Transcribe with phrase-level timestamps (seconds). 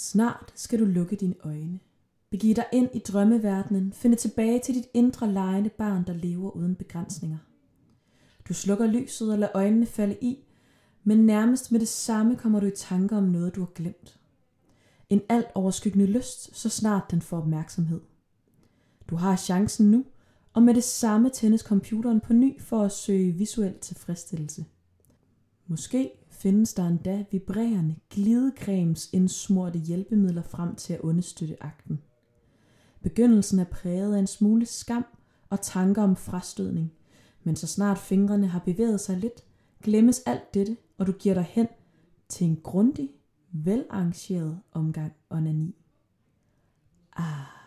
[0.00, 1.80] Snart skal du lukke dine øjne.
[2.30, 3.92] Begive dig ind i drømmeverdenen.
[3.92, 7.38] Finde tilbage til dit indre lejende barn, der lever uden begrænsninger.
[8.48, 10.38] Du slukker lyset og lader øjnene falde i,
[11.04, 14.18] men nærmest med det samme kommer du i tanker om noget, du har glemt.
[15.08, 18.00] En alt overskyggende lyst, så snart den får opmærksomhed.
[19.08, 20.04] Du har chancen nu,
[20.52, 24.64] og med det samme tændes computeren på ny for at søge visuel tilfredsstillelse.
[25.66, 32.00] Måske findes der endda vibrerende glidecremes indsmurte hjælpemidler frem til at understøtte akten.
[33.02, 35.04] Begyndelsen er præget af en smule skam
[35.50, 36.92] og tanker om frastødning,
[37.44, 39.44] men så snart fingrene har bevæget sig lidt,
[39.82, 41.68] glemmes alt dette, og du giver dig hen
[42.28, 43.10] til en grundig,
[43.52, 45.76] velarrangeret omgang onani.
[47.16, 47.57] Ah.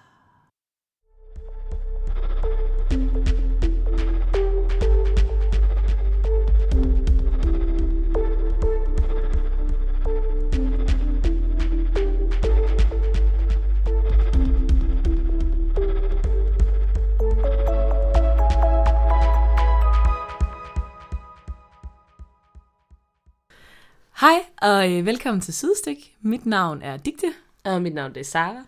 [24.22, 26.16] Hej og øh, velkommen til Sidestik.
[26.22, 27.28] Mit navn er Digte,
[27.64, 28.64] Og mit navn det er Sara.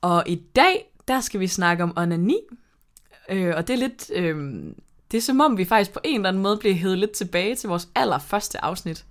[0.00, 2.36] og i dag der skal vi snakke om onani.
[3.28, 4.64] Øh, og det er lidt, øh,
[5.10, 7.54] det er som om vi faktisk på en eller anden måde bliver hævet lidt tilbage
[7.54, 9.04] til vores allerførste afsnit.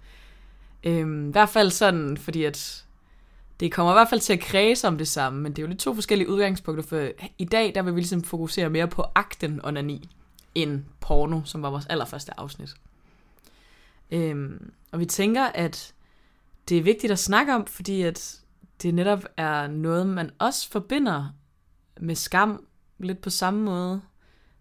[0.83, 2.85] Øh, I hvert fald sådan, fordi at
[3.59, 5.67] det kommer i hvert fald til at kredse om det samme, men det er jo
[5.69, 7.07] lidt to forskellige udgangspunkter, for
[7.37, 10.09] i dag der vil vi ligesom fokusere mere på akten onani,
[10.55, 12.69] end porno, som var vores allerførste afsnit.
[14.11, 15.93] Øhm, og vi tænker, at
[16.69, 18.39] det er vigtigt at snakke om, fordi at
[18.81, 21.35] det netop er noget, man også forbinder
[21.99, 22.65] med skam,
[22.99, 24.01] lidt på samme måde,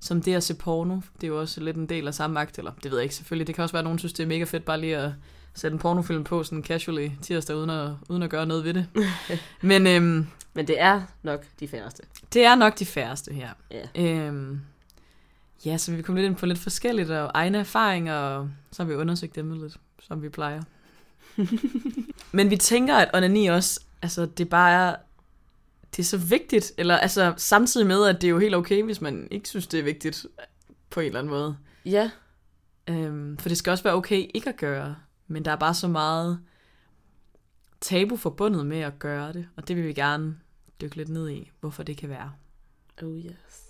[0.00, 0.96] som det at se porno.
[1.14, 3.14] Det er jo også lidt en del af samme akt, eller det ved jeg ikke
[3.14, 3.46] selvfølgelig.
[3.46, 5.12] Det kan også være, at nogen synes, det er mega fedt bare lige at
[5.54, 8.86] sætte en pornofilm på sådan casually tirsdag, uden at, uden at gøre noget ved det.
[9.62, 12.02] Men øhm, Men det er nok de færreste.
[12.32, 13.48] det er nok de færreste her.
[13.70, 14.02] Ja.
[14.02, 14.60] Øhm,
[15.64, 18.88] ja, så vi kommer lidt ind på lidt forskelligt og egne erfaringer, og så har
[18.88, 20.62] vi undersøgt dem lidt, som vi plejer.
[22.36, 24.96] Men vi tænker, at onani også, altså det bare er,
[25.96, 29.00] det er så vigtigt, eller altså samtidig med, at det er jo helt okay, hvis
[29.00, 30.26] man ikke synes, det er vigtigt
[30.90, 31.56] på en eller anden måde.
[31.84, 32.10] Ja,
[32.90, 35.88] Øhm, for det skal også være okay ikke at gøre, men der er bare så
[35.88, 36.40] meget
[37.80, 40.36] tabu forbundet med at gøre det, og det vil vi gerne
[40.80, 42.32] dykke lidt ned i, hvorfor det kan være.
[43.02, 43.69] oh yes.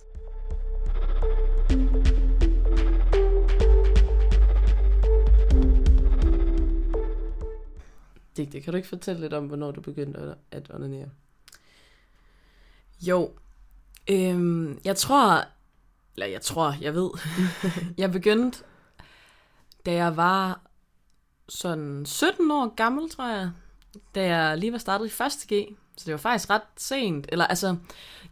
[8.40, 11.08] Digte, kan du ikke fortælle lidt om, hvornår du begyndte at- at onanere?
[13.00, 13.30] Jo,
[14.10, 15.44] øhm, jeg tror,
[16.16, 17.10] eller jeg tror, jeg ved,
[17.98, 18.58] jeg begyndte,
[19.86, 20.60] da jeg var
[21.48, 23.50] sådan 17 år gammel, tror jeg,
[24.14, 25.32] da jeg lige var startet i 1.
[25.52, 27.76] G, så det var faktisk ret sent, eller altså,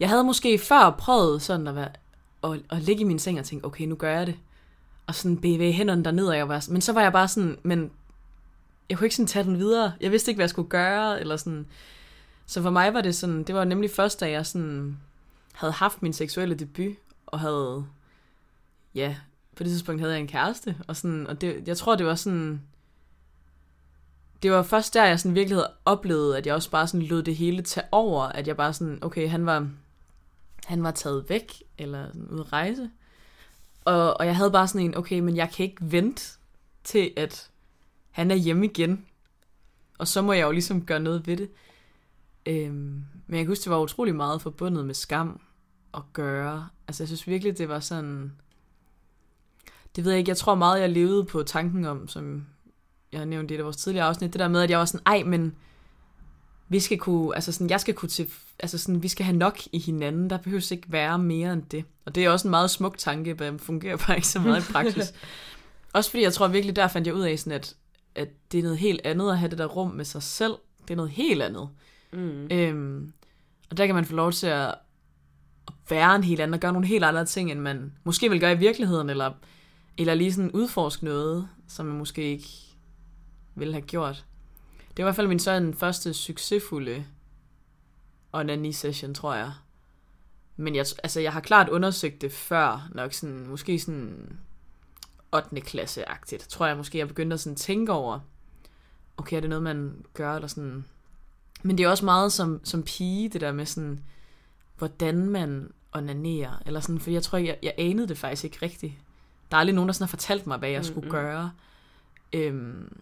[0.00, 1.91] jeg havde måske før prøvet sådan at, være,
[2.44, 4.36] at, at ligge i min seng og tænke, okay, nu gør jeg det,
[5.06, 7.91] og sådan bevæge hænderne derned, og jeg var, men så var jeg bare sådan, men
[8.91, 11.37] jeg kunne ikke sådan tage den videre, jeg vidste ikke, hvad jeg skulle gøre, eller
[11.37, 11.66] sådan,
[12.47, 14.99] så for mig var det sådan, det var nemlig først, da jeg sådan
[15.53, 16.97] havde haft min seksuelle debut,
[17.27, 17.87] og havde,
[18.94, 19.16] ja,
[19.56, 22.15] på det tidspunkt havde jeg en kæreste, og, sådan, og det, jeg tror, det var
[22.15, 22.62] sådan,
[24.43, 27.22] det var først der, jeg sådan virkelig havde oplevet, at jeg også bare sådan lod
[27.22, 29.69] det hele tage over, at jeg bare sådan, okay, han var,
[30.65, 32.91] han var taget væk, eller sådan ude at rejse,
[33.84, 36.22] og, og jeg havde bare sådan en, okay, men jeg kan ikke vente
[36.84, 37.50] til, at
[38.18, 39.06] han er hjemme igen,
[39.98, 41.50] og så må jeg jo ligesom gøre noget ved det.
[42.46, 45.40] Øhm, men jeg kan huske, det var utrolig meget forbundet med skam
[45.94, 46.68] at gøre.
[46.88, 48.32] Altså jeg synes virkelig, det var sådan...
[49.96, 52.46] Det ved jeg ikke, jeg tror meget, jeg levede på tanken om, som
[53.12, 54.84] jeg har nævnt i et af vores tidligere afsnit, det der med, at jeg var
[54.84, 55.54] sådan, ej, men
[56.68, 59.58] vi skal kunne, altså sådan, jeg skal kunne til, altså sådan, vi skal have nok
[59.72, 61.84] i hinanden, der behøves ikke være mere end det.
[62.04, 64.72] Og det er også en meget smuk tanke, men fungerer bare ikke så meget i
[64.72, 65.14] praksis.
[65.92, 67.76] også fordi jeg tror virkelig, der fandt jeg ud af sådan, at,
[68.18, 70.54] at det er noget helt andet at have det der rum med sig selv.
[70.82, 71.68] Det er noget helt andet.
[72.12, 72.48] Mm.
[72.50, 73.12] Øhm,
[73.70, 74.68] og der kan man få lov til at,
[75.68, 78.41] at være en helt anden, og gøre nogle helt andre ting, end man måske vil
[78.41, 79.32] gøre i virkeligheden, eller,
[79.98, 82.48] eller lige sådan udforske noget, som man måske ikke
[83.54, 84.24] ville have gjort.
[84.97, 87.04] Det var i hvert fald min sådan første succesfulde
[88.32, 89.53] onani-session, tror jeg.
[90.56, 94.38] Men jeg, altså, jeg har klart undersøgt det før, nok sådan, måske sådan
[95.33, 95.60] 8.
[95.60, 96.48] klasse-agtigt.
[96.48, 98.21] Tror jeg måske, jeg begyndte at sådan tænke over,
[99.16, 100.84] okay, er det noget, man gør, eller sådan,
[101.63, 104.01] men det er også meget som, som pige, det der med sådan,
[104.78, 106.63] hvordan man onanerer.
[106.66, 108.92] Eller sådan, for jeg tror, jeg, jeg anede det faktisk ikke rigtigt.
[109.51, 111.10] Der er aldrig nogen, der sådan har fortalt mig, hvad jeg skulle Mhm.
[111.10, 111.51] gøre.
[112.33, 112.97] Øhm,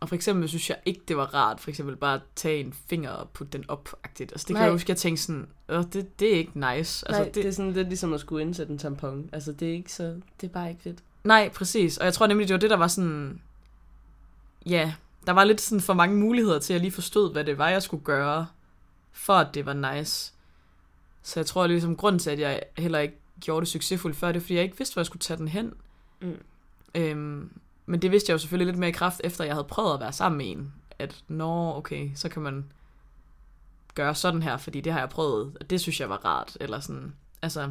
[0.00, 2.72] Og for eksempel synes jeg ikke, det var rart, for eksempel bare at tage en
[2.72, 4.20] finger og putte den op -agtigt.
[4.32, 4.58] Altså det Nej.
[4.60, 7.08] kan jeg huske, jeg tænkte sådan, Åh, det, det er ikke nice.
[7.08, 7.42] Altså, Nej, det, det...
[7.42, 9.30] det er sådan lidt ligesom at skulle indsætte en tampon.
[9.32, 10.20] Altså, det er ikke så...
[10.40, 10.98] Det er bare ikke fedt.
[11.26, 11.96] Nej, præcis.
[11.96, 13.40] Og jeg tror nemlig, det var det, der var sådan...
[14.66, 14.94] Ja,
[15.26, 17.68] der var lidt sådan for mange muligheder til, at jeg lige forstod, hvad det var,
[17.68, 18.46] jeg skulle gøre,
[19.12, 20.32] for at det var nice.
[21.22, 24.36] Så jeg tror ligesom, grund til, at jeg heller ikke gjorde det succesfuldt før, det
[24.36, 25.72] er, fordi jeg ikke vidste, hvor jeg skulle tage den hen.
[26.20, 26.38] Mm.
[26.94, 27.50] Øhm,
[27.86, 30.00] men det vidste jeg jo selvfølgelig lidt mere i kraft, efter jeg havde prøvet at
[30.00, 30.72] være sammen med en.
[30.98, 32.64] At, nå, okay, så kan man
[33.94, 36.56] gøre sådan her, fordi det har jeg prøvet, og det synes jeg var rart.
[36.60, 37.70] Eller sådan, altså,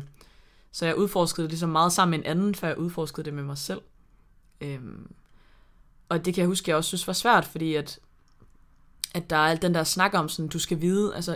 [0.75, 3.43] så jeg udforskede det ligesom meget sammen med en anden, før jeg udforskede det med
[3.43, 3.81] mig selv.
[4.61, 5.11] Øhm,
[6.09, 7.99] og det kan jeg huske, jeg også synes var svært, fordi at,
[9.13, 11.35] at der er alt den der snak om, sådan, du skal vide, altså,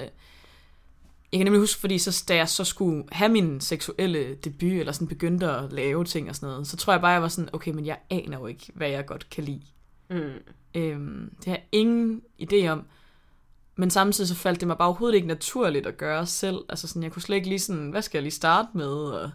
[1.32, 4.92] jeg kan nemlig huske, fordi så, da jeg så skulle have min seksuelle debut, eller
[4.92, 7.50] sådan begyndte at lave ting og sådan noget, så tror jeg bare, jeg var sådan,
[7.54, 9.66] okay, men jeg aner jo ikke, hvad jeg godt kan lide.
[10.10, 10.34] Mm.
[10.76, 12.86] Øhm, det har jeg ingen idé om.
[13.80, 16.58] Men samtidig så faldt det mig bare overhovedet ikke naturligt at gøre selv.
[16.70, 18.94] Altså sådan, jeg kunne slet ikke lige sådan, hvad skal jeg lige starte med?
[18.94, 19.32] Og,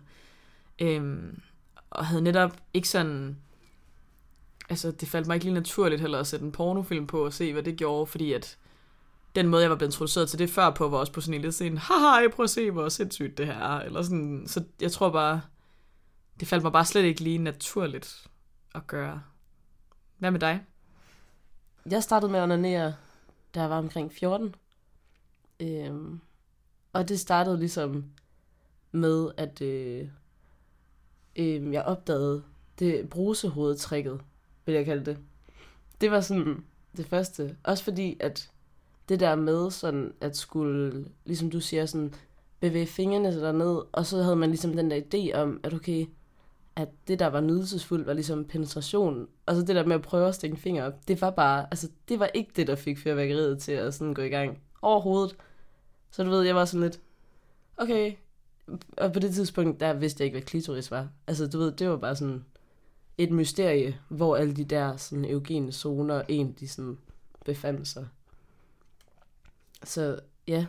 [0.78, 1.40] øhm,
[1.90, 3.36] og havde netop ikke sådan...
[4.68, 7.52] Altså, det faldt mig ikke lige naturligt heller at sætte en pornofilm på og se,
[7.52, 8.58] hvad det gjorde, fordi at
[9.34, 11.42] den måde, jeg var blevet introduceret til det før på, var også på sådan en
[11.42, 13.80] lidt sådan, haha, jeg prøver at se, hvor sindssygt det her er.
[13.80, 15.40] Eller sådan, så jeg tror bare,
[16.40, 18.26] det faldt mig bare slet ikke lige naturligt
[18.74, 19.22] at gøre.
[20.18, 20.62] Hvad med dig?
[21.90, 22.94] Jeg startede med at onanere,
[23.54, 24.54] da jeg var omkring 14.
[25.60, 26.20] Øhm,
[26.92, 28.04] og det startede ligesom
[28.92, 30.08] med, at øh,
[31.36, 32.42] øh, jeg opdagede
[32.78, 34.20] det brusehovedtrækket,
[34.66, 35.18] vil jeg kalde det.
[36.00, 36.64] Det var sådan
[36.96, 37.56] det første.
[37.62, 38.50] Også fordi, at
[39.08, 42.14] det der med sådan at skulle, ligesom du siger, sådan
[42.60, 46.06] bevæge fingrene derned, og så havde man ligesom den der idé om, at okay,
[46.76, 49.28] at det der var nydelsesfuldt, var ligesom penetration.
[49.46, 51.66] Og så det der med at prøve at stikke en finger op, det var bare,
[51.70, 55.36] altså det var ikke det, der fik fyrværkeriet til at sådan gå i gang overhovedet.
[56.10, 57.00] Så du ved, jeg var sådan lidt,
[57.76, 58.12] okay.
[58.96, 61.08] Og på det tidspunkt, der vidste jeg ikke, hvad klitoris var.
[61.26, 62.44] Altså du ved, det var bare sådan
[63.18, 66.98] et mysterie, hvor alle de der sådan eugene zoner egentlig sådan
[67.44, 68.08] befandt sig.
[69.84, 70.66] Så ja.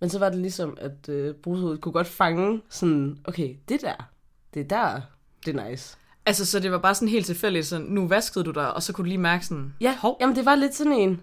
[0.00, 4.10] Men så var det ligesom, at øh, kunne godt fange sådan, okay, det der,
[4.54, 5.00] det er der,
[5.46, 5.96] det er nice.
[6.26, 8.92] Altså, så det var bare sådan helt tilfældigt, sådan, nu vaskede du dig, og så
[8.92, 11.20] kunne du lige mærke sådan, Ja, hov, jamen det var lidt sådan en,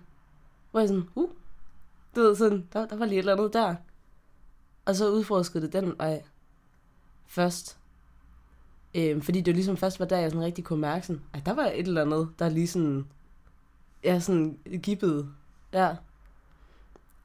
[0.71, 1.29] hvor jeg sådan, uh,
[2.15, 3.75] du ved sådan, der, der var lige et eller andet der.
[4.85, 6.23] Og så udforskede det den vej
[7.27, 7.77] først.
[8.95, 11.45] Øhm, fordi det jo ligesom først var der, jeg sådan rigtig kunne mærke sådan, at
[11.45, 13.07] der var et eller andet, der lige sådan,
[14.03, 15.27] ja, sådan gibbede.
[15.73, 15.95] Ja.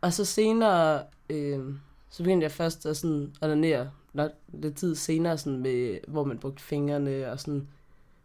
[0.00, 5.38] Og så senere, øhm, så begyndte jeg først at sådan onanere, nok lidt tid senere,
[5.38, 7.68] sådan med, hvor man brugte fingrene, og sådan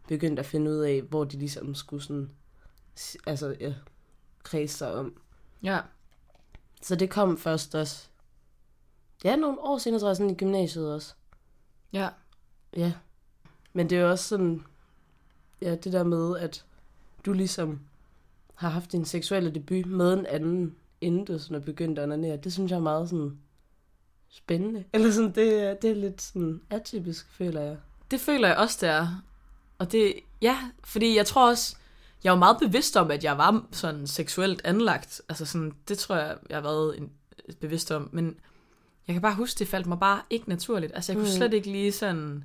[0.08, 2.30] begyndte at finde ud af, hvor de ligesom skulle sådan,
[3.26, 3.74] altså, ja,
[4.42, 5.20] kredse sig om.
[5.62, 5.80] ja,
[6.82, 8.08] Så det kom først også,
[9.24, 11.14] ja, nogle år senere, tror jeg, sådan i gymnasiet også.
[11.92, 12.08] ja,
[12.76, 12.92] Ja.
[13.72, 14.62] Men det er jo også sådan,
[15.62, 16.64] ja, det der med, at
[17.26, 17.80] du ligesom
[18.54, 22.36] har haft din seksuelle debut med en anden, inden du sådan er begyndt at onanere.
[22.36, 23.38] Det synes jeg er meget sådan
[24.36, 24.84] spændende.
[24.92, 27.76] Eller sådan, det, det er lidt sådan atypisk, føler jeg.
[28.10, 29.22] det føler jeg også, det er.
[29.78, 31.76] Og det, ja, fordi jeg tror også,
[32.24, 35.20] jeg var meget bevidst om, at jeg var sådan seksuelt anlagt.
[35.28, 37.10] Altså sådan, det tror jeg, jeg har været en,
[37.60, 38.08] bevidst om.
[38.12, 38.36] Men
[39.06, 40.92] jeg kan bare huske, det faldt mig bare ikke naturligt.
[40.94, 41.36] Altså jeg kunne Mm.
[41.36, 42.44] slet ikke lige sådan...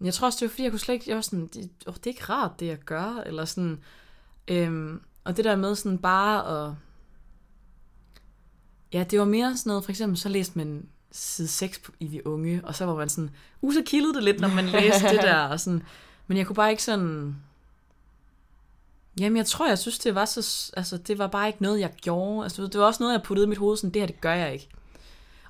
[0.00, 1.04] Jeg tror også, det var fordi, jeg kunne slet ikke...
[1.08, 3.22] Jeg var sådan, det, oh, det er ikke rart, det jeg gør.
[3.26, 3.80] Eller sådan...
[4.48, 6.74] Øhm, og det der med sådan bare at...
[8.92, 12.06] Ja, det var mere sådan noget, for eksempel så læste man side 6 på- i
[12.06, 13.30] De Unge, og så var man sådan,
[13.62, 15.82] uh, så kildede det lidt, når man læste det der, og sådan,
[16.26, 17.36] men jeg kunne bare ikke sådan,
[19.20, 21.90] jamen jeg tror, jeg synes, det var så, altså det var bare ikke noget, jeg
[22.02, 24.20] gjorde, altså det var også noget, jeg puttede i mit hoved, sådan, det her, det
[24.20, 24.68] gør jeg ikke.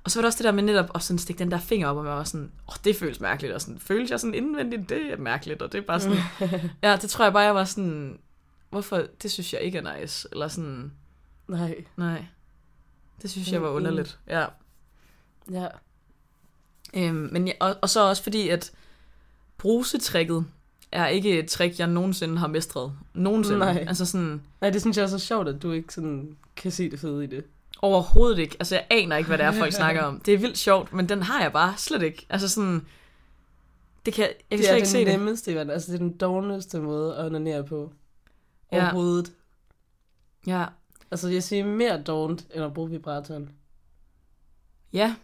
[0.05, 1.89] Og så var det også det der med netop at sådan stikke den der finger
[1.89, 4.35] op, og man var sådan, åh, oh, det føles mærkeligt, og sådan, føles jeg sådan
[4.35, 6.19] indvendigt, det er mærkeligt, og det er bare sådan,
[6.83, 8.19] ja, det tror jeg bare, jeg var sådan,
[8.71, 10.93] hvorfor, det synes jeg ikke er nice, eller sådan,
[11.49, 11.85] Nej.
[11.97, 12.25] nej,
[13.23, 14.47] det synes jeg var underligt, ja.
[15.53, 15.67] Ja.
[16.95, 18.73] Øhm, men jeg, og, og så også fordi, at
[19.59, 20.45] brusetrækket
[20.93, 22.93] er ikke et trick, jeg nogensinde har mestret.
[23.15, 23.59] Nogensinde.
[23.59, 23.85] Nej.
[23.89, 26.91] Altså sådan, Nej, det synes jeg er så sjovt, at du ikke sådan kan se
[26.91, 27.45] det fede i det.
[27.83, 28.57] overhovedet ikke.
[28.61, 30.21] Altså jeg aner ikke, hvad det er, folk snakker om.
[30.21, 32.27] Det er vildt sjovt, men den har jeg bare slet ikke.
[32.31, 32.87] Altså sådan,
[34.07, 35.19] det kan, jeg kan det slet er ikke se den det.
[35.19, 35.71] nemmeste, det.
[35.71, 37.93] altså det er den dårligste måde at onanere på.
[38.73, 38.83] Ja.
[38.83, 39.33] Overhovedet.
[40.47, 40.65] Ja,
[41.11, 43.51] Altså jeg siger mere dårligt, end at bruge vibratoren.
[44.93, 45.15] ja.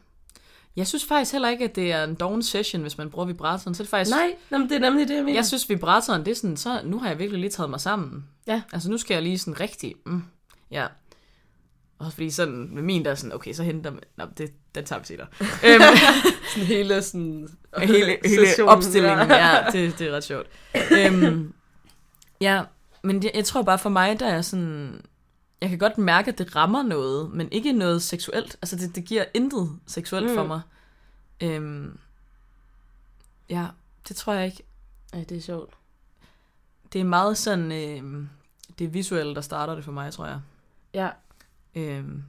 [0.77, 3.75] Jeg synes faktisk heller ikke, at det er en doven session, hvis man bruger vibratoren.
[3.75, 4.17] Så er det faktisk...
[4.17, 5.37] Nej, men det er nemlig det, jeg mener.
[5.39, 8.25] Jeg synes, vibratoren, det er sådan, så nu har jeg virkelig lige taget mig sammen.
[8.47, 8.63] Ja.
[8.73, 9.95] Altså, nu skal jeg lige sådan rigtig...
[10.07, 10.23] Mm,
[10.71, 10.87] ja.
[11.99, 14.01] Også fordi sådan, med min der er sådan, okay, så henter man...
[14.17, 15.27] Nå, det, den tager vi senere.
[15.67, 15.83] øhm,
[16.55, 17.49] sådan hele sådan...
[17.79, 20.47] hele, hele opstillingen, ja, det, det er ret sjovt.
[20.99, 21.53] øhm,
[22.41, 22.63] ja,
[23.03, 25.03] men jeg, jeg tror bare for mig, der er sådan...
[25.61, 28.57] Jeg kan godt mærke, at det rammer noget, men ikke noget seksuelt.
[28.63, 30.35] Altså, det, det giver intet seksuelt mm.
[30.35, 30.61] for mig.
[31.43, 31.99] Øhm,
[33.49, 33.67] ja,
[34.09, 34.63] det tror jeg ikke.
[35.13, 35.75] Ej, det er sjovt.
[36.93, 37.73] Det er meget sådan...
[37.73, 38.27] Øh,
[38.79, 40.41] det er visuelt, der starter det for mig, tror jeg.
[40.95, 41.11] Ja.
[41.75, 42.25] Øhm,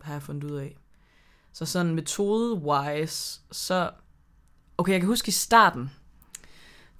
[0.00, 0.76] har jeg fundet ud af.
[1.52, 3.90] Så sådan metode-wise, så...
[4.78, 5.90] Okay, jeg kan huske i starten,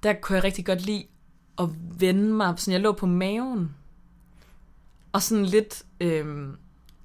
[0.02, 1.06] der kunne jeg rigtig godt lide
[1.58, 1.68] at
[2.00, 3.74] vende mig, sådan jeg lå på maven,
[5.14, 6.56] og sådan lidt, øhm,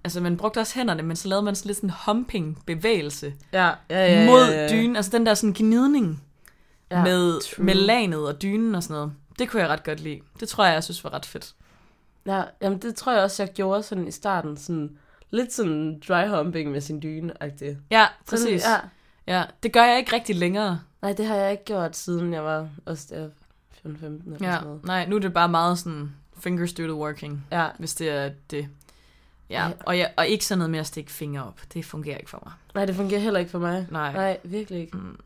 [0.03, 3.33] altså man brugte også hænderne, men så lavede man sådan lidt sådan en humping bevægelse
[3.53, 4.69] Ja, ja, ja, ja, mod ja, ja.
[4.69, 6.23] dynen, altså den der sådan gnidning
[6.91, 7.65] Ja, med, true.
[7.65, 9.11] med lanet og dynen og sådan noget.
[9.39, 10.19] Det kunne jeg ret godt lide.
[10.39, 11.53] Det tror jeg, jeg synes var ret fedt.
[12.25, 14.57] Ja, jamen det tror jeg også, jeg gjorde sådan i starten.
[14.57, 14.97] Sådan,
[15.29, 17.75] lidt sådan dry humping med sin dyne -agtigt.
[17.91, 18.63] Ja, Sådan, præcis.
[18.65, 18.77] Ja.
[19.37, 20.79] Ja, det gør jeg ikke rigtig længere.
[21.01, 23.29] Nej, det har jeg ikke gjort, siden jeg var også der
[23.85, 24.85] 14-15 eller Ja, sådan noget.
[24.85, 28.29] nej, nu er det bare meget sådan fingers do the working, Ja, hvis det er
[28.51, 28.67] det.
[29.49, 29.71] Ja, Ja.
[29.85, 31.59] og, jeg, og ikke sådan noget med at stikke fingre op.
[31.73, 32.53] Det fungerer ikke for mig.
[32.75, 33.87] nej, det fungerer heller ikke for mig.
[33.91, 34.13] Nej.
[34.13, 34.97] Nej, virkelig ikke.
[34.97, 35.19] Mm.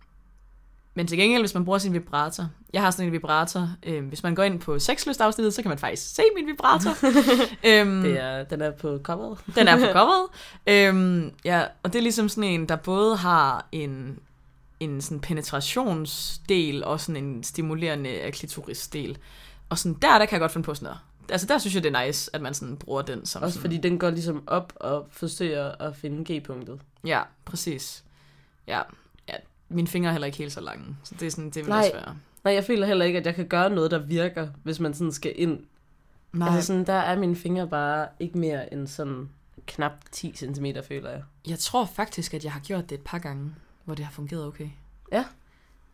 [0.95, 2.49] Men til gengæld, hvis man bruger sin vibrator.
[2.73, 3.69] Jeg har sådan en vibrator.
[3.83, 6.91] Øh, hvis man går ind på sexlystafsnittet, så kan man faktisk se min vibrator.
[7.69, 9.37] øhm, Det er, den er på coveret.
[9.55, 10.27] Den er på coveret.
[10.67, 14.19] øhm, ja, og det er ligesom sådan en, der både har en,
[14.79, 19.17] en sådan penetrationsdel og sådan en stimulerende klitorisdel.
[19.73, 20.99] Og sådan der, der kan jeg godt finde på sådan noget.
[21.29, 23.61] Altså der synes jeg, det er nice, at man sådan bruger den som Også sådan,
[23.61, 26.81] fordi den går ligesom op og forsøger at finde G-punktet.
[27.05, 28.03] Ja, præcis.
[28.67, 28.81] Ja,
[29.29, 29.33] ja,
[29.69, 31.79] mine fingre er heller ikke helt så lange, så det er sådan, det vil Nej.
[31.79, 32.15] også være.
[32.43, 35.11] Nej, jeg føler heller ikke, at jeg kan gøre noget, der virker, hvis man sådan
[35.11, 35.59] skal ind.
[36.33, 39.29] Nej, Altså sådan, der er mine fingre bare ikke mere end sådan
[39.65, 41.23] knap 10 cm, føler jeg.
[41.47, 44.45] jeg tror faktisk, at jeg har gjort det et par gange, hvor det har fungeret
[44.45, 44.69] okay.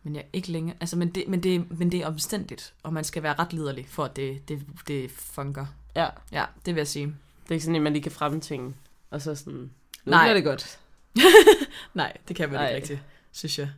[0.02, 0.76] Men jeg ikke længere.
[0.80, 3.86] Altså, men det, men, det, men det er omstændigt, og man skal være ret liderlig,
[3.88, 5.66] for at det, det, det fungerer.
[5.96, 7.06] Ja, Ja, det vil jeg sige.
[7.06, 8.74] det er ikke sådan, at man lige kan fremtvinge.
[9.10, 9.70] Og så sådan, nu
[10.04, 10.24] Nej.
[10.24, 10.78] bliver det godt.
[11.94, 12.66] Nej, det kan man Nej.
[12.68, 13.00] ikke rigtigt,
[13.32, 13.68] synes jeg.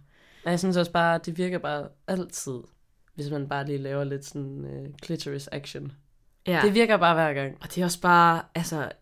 [0.45, 2.59] Nej, jeg synes også bare, det virker bare altid,
[3.15, 5.93] hvis man bare lige laver lidt sådan uh, clitoris action.
[6.47, 6.53] Ja.
[6.53, 6.63] Ja.
[6.63, 7.57] Det virker bare hver gang.
[7.61, 8.93] Og det er også bare, altså,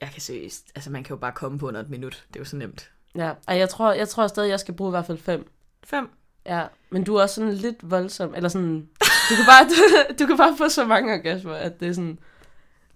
[0.00, 2.24] jeg kan seriøst, altså man kan jo bare komme på under et minut.
[2.28, 2.90] Det er jo så nemt.
[3.14, 5.50] Ja, og jeg tror, jeg tror stadig, jeg skal bruge i hvert fald fem.
[5.84, 6.10] Fem.
[6.50, 8.88] Ja, men du er også sådan lidt voldsom, eller sådan,
[9.30, 9.74] du kan bare, du,
[10.18, 12.18] du kan bare få så mange orgasmer, at det er sådan,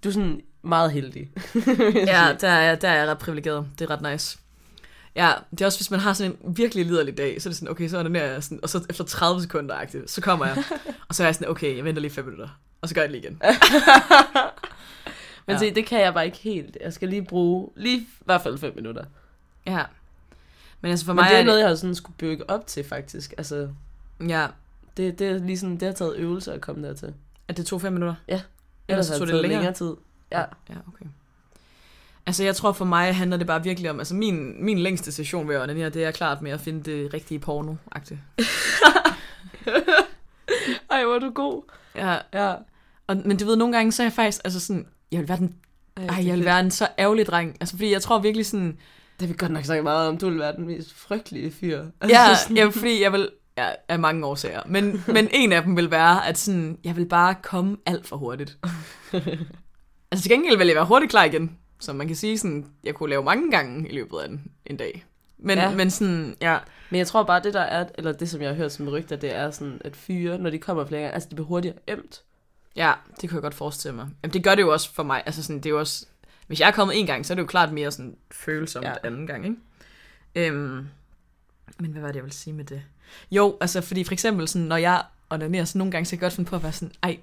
[0.05, 1.31] du er sådan meget heldig.
[2.13, 3.67] Ja, der er, der er jeg ret privilegeret.
[3.79, 4.39] Det er ret nice.
[5.17, 7.57] Ja, det er også, hvis man har sådan en virkelig liderlig dag, så er det
[7.57, 10.57] sådan, okay, så er jeg sådan, og så efter 30 sekunder aktivt, så kommer jeg,
[11.09, 12.49] og så er jeg sådan, okay, jeg venter lige 5 minutter,
[12.81, 13.41] og så gør jeg det lige igen.
[15.47, 15.59] Men Ja.
[15.59, 16.77] se, det kan jeg bare ikke helt.
[16.81, 19.05] Jeg skal lige bruge, lige i hvert fald fem minutter.
[19.67, 19.83] Ja.
[20.81, 22.67] Men altså for Men mig det er er noget, jeg har sådan skulle bygge op
[22.67, 23.35] til, faktisk.
[23.39, 23.69] Altså,
[24.29, 24.47] ja,
[24.97, 27.15] det, det er lige sådan, det har taget øvelser at komme dertil.
[27.49, 28.15] at det tog 5 minutter.
[28.29, 28.43] Ellers,
[28.89, 29.61] Ellers har tog det det længere.
[29.61, 29.95] længere tid.
[30.33, 30.41] Ja.
[30.41, 31.07] Ja, okay.
[32.27, 35.49] Altså jeg tror for mig handler det bare virkelig om, altså min, min længste session
[35.49, 38.17] ved onanere, det er klart med at finde det rigtige porno -agtigt.
[40.91, 41.63] Ej, hvor er du god.
[41.95, 42.55] Ja, Ja.
[43.07, 45.39] og, men du ved, nogle gange så er jeg faktisk, altså sådan, jeg vil være
[45.39, 45.55] den,
[45.97, 47.57] Ej, jeg vil være en så ærgerlig dreng.
[47.61, 48.79] Altså fordi jeg tror virkelig sådan,
[49.21, 50.19] Det vi godt nok snakket meget om.
[50.19, 51.85] Du vil være den mest frygtelige fyr.
[52.09, 53.31] Ja, sådan- ja fordi jeg vil...
[53.59, 54.63] Ja, af mange årsager.
[54.67, 58.17] Men, men en af dem vil være, at sådan, jeg vil bare komme alt for
[58.17, 58.59] hurtigt.
[60.11, 61.59] altså til gengæld vil jeg være hurtigt klar igen.
[61.81, 64.77] Så man kan sige sådan, jeg kunne lave mange gange i løbet af en, en
[64.77, 65.05] dag.
[65.39, 65.71] Men, ja.
[65.75, 66.59] Men sådan, ja.
[66.91, 69.17] Men jeg tror bare, det der er, eller det som jeg har hørt som rygter,
[69.17, 72.23] det er sådan, at fyre, når de kommer flere gange, altså de bliver hurtigere ømt.
[72.77, 74.09] Ja, det kunne jeg godt forestille mig.
[74.23, 75.23] Jamen, det gør det jo også for mig.
[75.27, 76.07] Altså sådan, det er jo også...
[76.47, 78.93] Hvis jeg er kommet en gang, så er det jo klart mere sådan følsomt ja.
[79.05, 79.57] Anden gang, ikke?
[80.35, 80.89] Øhm,
[81.79, 82.83] men hvad var det, jeg ville sige med det?
[83.31, 86.21] Jo, altså fordi for eksempel sådan, når jeg onanerer, så nogle gange, så kan jeg
[86.21, 87.19] godt finde på at være sådan, ej,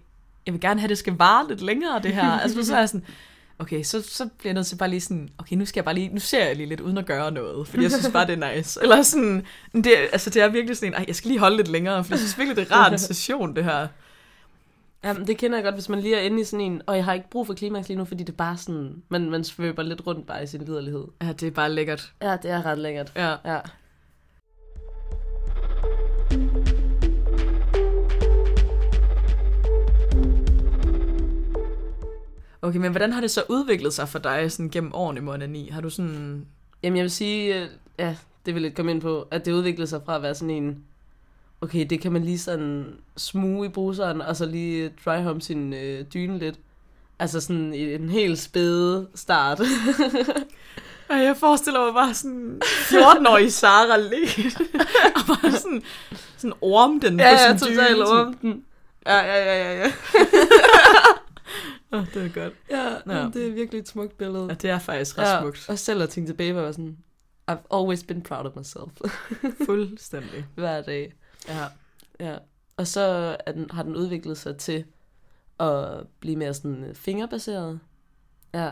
[0.45, 2.31] jeg vil gerne have, at det skal vare lidt længere, det her.
[2.31, 3.05] altså så er jeg sådan,
[3.59, 5.95] okay, så, så bliver jeg nødt til bare lige sådan, okay, nu skal jeg bare
[5.95, 8.43] lige, nu ser jeg lige lidt uden at gøre noget, fordi jeg synes bare, det
[8.43, 8.79] er nice.
[8.81, 11.67] Eller sådan, det, altså det er virkelig sådan en, ej, jeg skal lige holde lidt
[11.67, 13.87] længere, for jeg synes virkelig, det er rart en session, det her.
[15.03, 17.05] Jamen, det kender jeg godt, hvis man lige er inde i sådan en, og jeg
[17.05, 19.83] har ikke brug for klimaks lige nu, fordi det er bare sådan, man, man svøber
[19.83, 21.07] lidt rundt bare i sin liderlighed.
[21.21, 22.13] Ja, det er bare lækkert.
[22.21, 23.11] Ja, det er ret lækkert.
[23.15, 23.35] Ja.
[23.45, 23.59] Ja.
[32.61, 35.69] Okay, men hvordan har det så udviklet sig for dig sådan gennem årene med onani?
[35.69, 36.45] Har du sådan...
[36.83, 38.15] Jamen, jeg vil sige, øh, ja,
[38.45, 40.83] det vil jeg komme ind på, at det udviklede sig fra at være sådan en,
[41.61, 42.85] okay, det kan man lige sådan
[43.17, 46.55] smuge i bruseren, og så lige dry sin øh, dyne lidt.
[47.19, 49.61] Altså sådan en helt spæde start.
[51.09, 54.61] Og jeg forestiller mig bare sådan 14-årig Sara lidt.
[55.15, 55.83] og bare sådan,
[56.37, 58.07] sådan orm den ja, på ja, sin totalt dyne.
[58.07, 58.63] orm den.
[59.05, 59.91] Ja, ja, ja, ja, ja.
[61.93, 62.53] Oh, det er godt.
[62.69, 63.25] Ja, Ja.
[63.33, 64.45] det er virkelig et smukt billede.
[64.49, 65.65] Ja, det er faktisk ret ja, smukt.
[65.69, 66.97] og selv at tænke tilbage, var sådan,
[67.51, 69.11] I've always been proud of myself.
[69.65, 70.45] Fuldstændig.
[70.55, 71.13] Hver dag.
[71.47, 71.67] Ja.
[72.19, 72.37] Ja.
[72.77, 74.85] Og så er den, har den udviklet sig til
[75.59, 77.79] at blive mere sådan fingerbaseret.
[78.53, 78.71] Ja.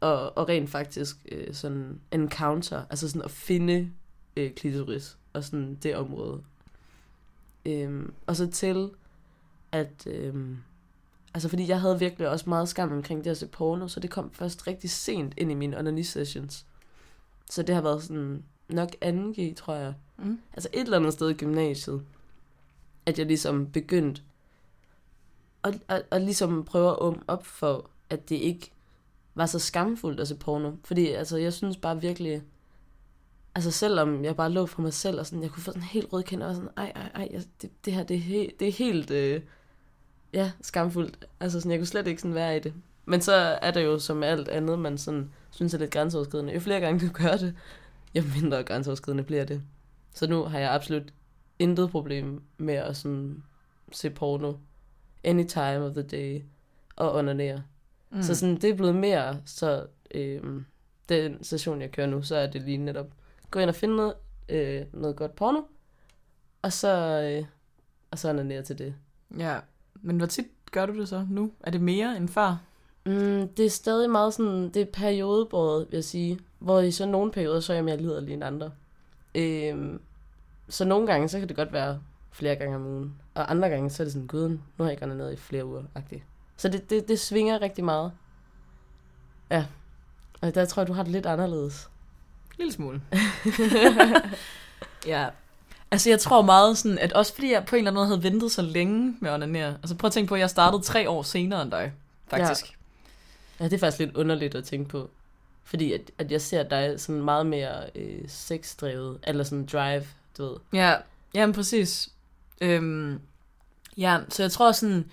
[0.00, 3.90] Og, og rent faktisk øh, sådan encounter, altså sådan at finde
[4.36, 6.42] øh, klitoris og sådan det område.
[7.66, 8.90] Øhm, og så til,
[9.72, 10.06] at...
[10.06, 10.58] Øhm,
[11.34, 14.10] altså fordi jeg havde virkelig også meget skam omkring det at se porno, så det
[14.10, 16.66] kom først rigtig sent ind i mine onani sessions.
[17.50, 19.94] Så det har været sådan nok 2G, tror jeg.
[20.18, 20.40] Mm.
[20.52, 22.02] Altså et eller andet sted i gymnasiet,
[23.06, 24.22] at jeg ligesom begyndte
[25.64, 28.70] at, at, at ligesom prøve at åbne op for, at det ikke
[29.34, 30.72] var så skamfuldt at se porno.
[30.84, 32.42] Fordi altså, jeg synes bare virkelig,
[33.54, 36.12] altså selvom jeg bare lå for mig selv, og sådan, jeg kunne få sådan helt
[36.12, 38.68] rød kende, og sådan, ej, ej, ej, jeg, det, det her, det er, he, det
[38.68, 39.42] er helt, øh,
[40.32, 41.28] ja, skamfuldt.
[41.40, 42.74] Altså sådan, jeg kunne slet ikke sådan være i det.
[43.04, 43.32] Men så
[43.62, 46.52] er der jo som alt andet, man sådan synes er lidt grænseoverskridende.
[46.52, 47.54] Jo flere gange du gør det,
[48.14, 49.62] jo mindre grænseoverskridende bliver det.
[50.14, 51.12] Så nu har jeg absolut
[51.58, 53.42] intet problem med at sådan
[53.92, 54.52] se porno
[55.24, 56.42] any time of the day
[56.96, 57.62] og onanere.
[58.10, 58.22] Mm.
[58.22, 60.64] Så sådan, det er blevet mere, så øhm,
[61.08, 63.06] den session, jeg kører nu, så er det lige netop
[63.50, 64.14] gå ind og finde noget,
[64.48, 65.60] øh, noget godt porno,
[66.62, 67.46] og så, øh,
[68.10, 68.94] og så onanere til det.
[69.38, 69.58] Ja,
[69.94, 71.52] men hvor tit gør du det så nu?
[71.60, 72.62] Er det mere end før?
[73.06, 76.38] Mm, det er stadig meget sådan, det er periodebåret, vil jeg sige.
[76.58, 78.70] Hvor i så nogle perioder, så er jeg mere liderlig end andre.
[79.38, 80.00] Øhm,
[80.68, 83.14] så nogle gange, så kan det godt være flere gange om ugen.
[83.34, 85.66] Og andre gange, så er det sådan, gud, nu har jeg ikke ned i flere
[85.66, 85.82] uger.
[85.96, 86.22] -agtigt.
[86.56, 88.12] Så det, det, det svinger rigtig meget.
[89.50, 89.66] Ja.
[90.40, 91.90] Og der tror jeg, du har det lidt anderledes.
[92.58, 93.02] lille smule.
[95.06, 95.28] ja.
[95.90, 98.22] Altså, jeg tror meget sådan, at også fordi jeg på en eller anden måde havde
[98.22, 99.68] ventet så længe med at onanere.
[99.68, 101.92] Altså, prøv at tænke på, at jeg startede tre år senere end dig,
[102.28, 102.78] faktisk.
[103.60, 105.10] Ja, det er faktisk lidt underligt at tænke på.
[105.68, 110.04] Fordi at, at jeg ser dig sådan meget mere øh, sexdrevet, eller sådan drive,
[110.38, 110.56] du ved.
[110.72, 110.94] Ja,
[111.34, 112.08] jamen præcis.
[112.60, 113.20] Øhm,
[113.96, 115.10] ja, så jeg tror sådan,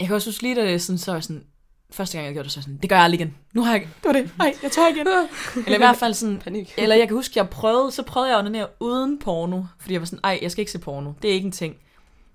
[0.00, 1.44] jeg kan også huske lige, da det sådan, så sådan,
[1.90, 3.36] første gang jeg gjorde det, så sådan, det gør jeg aldrig igen.
[3.52, 5.06] Nu har jeg, det var det, nej, jeg tør igen.
[5.66, 6.74] Eller i hvert fald sådan, Panik.
[6.78, 10.00] eller jeg kan huske, jeg prøvede, så prøvede jeg at onanere uden porno, fordi jeg
[10.00, 11.76] var sådan, ej, jeg skal ikke se porno, det er ikke en ting.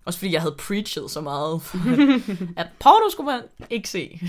[0.05, 4.19] Også fordi jeg havde preachet så meget, at, at porno skulle man ikke se.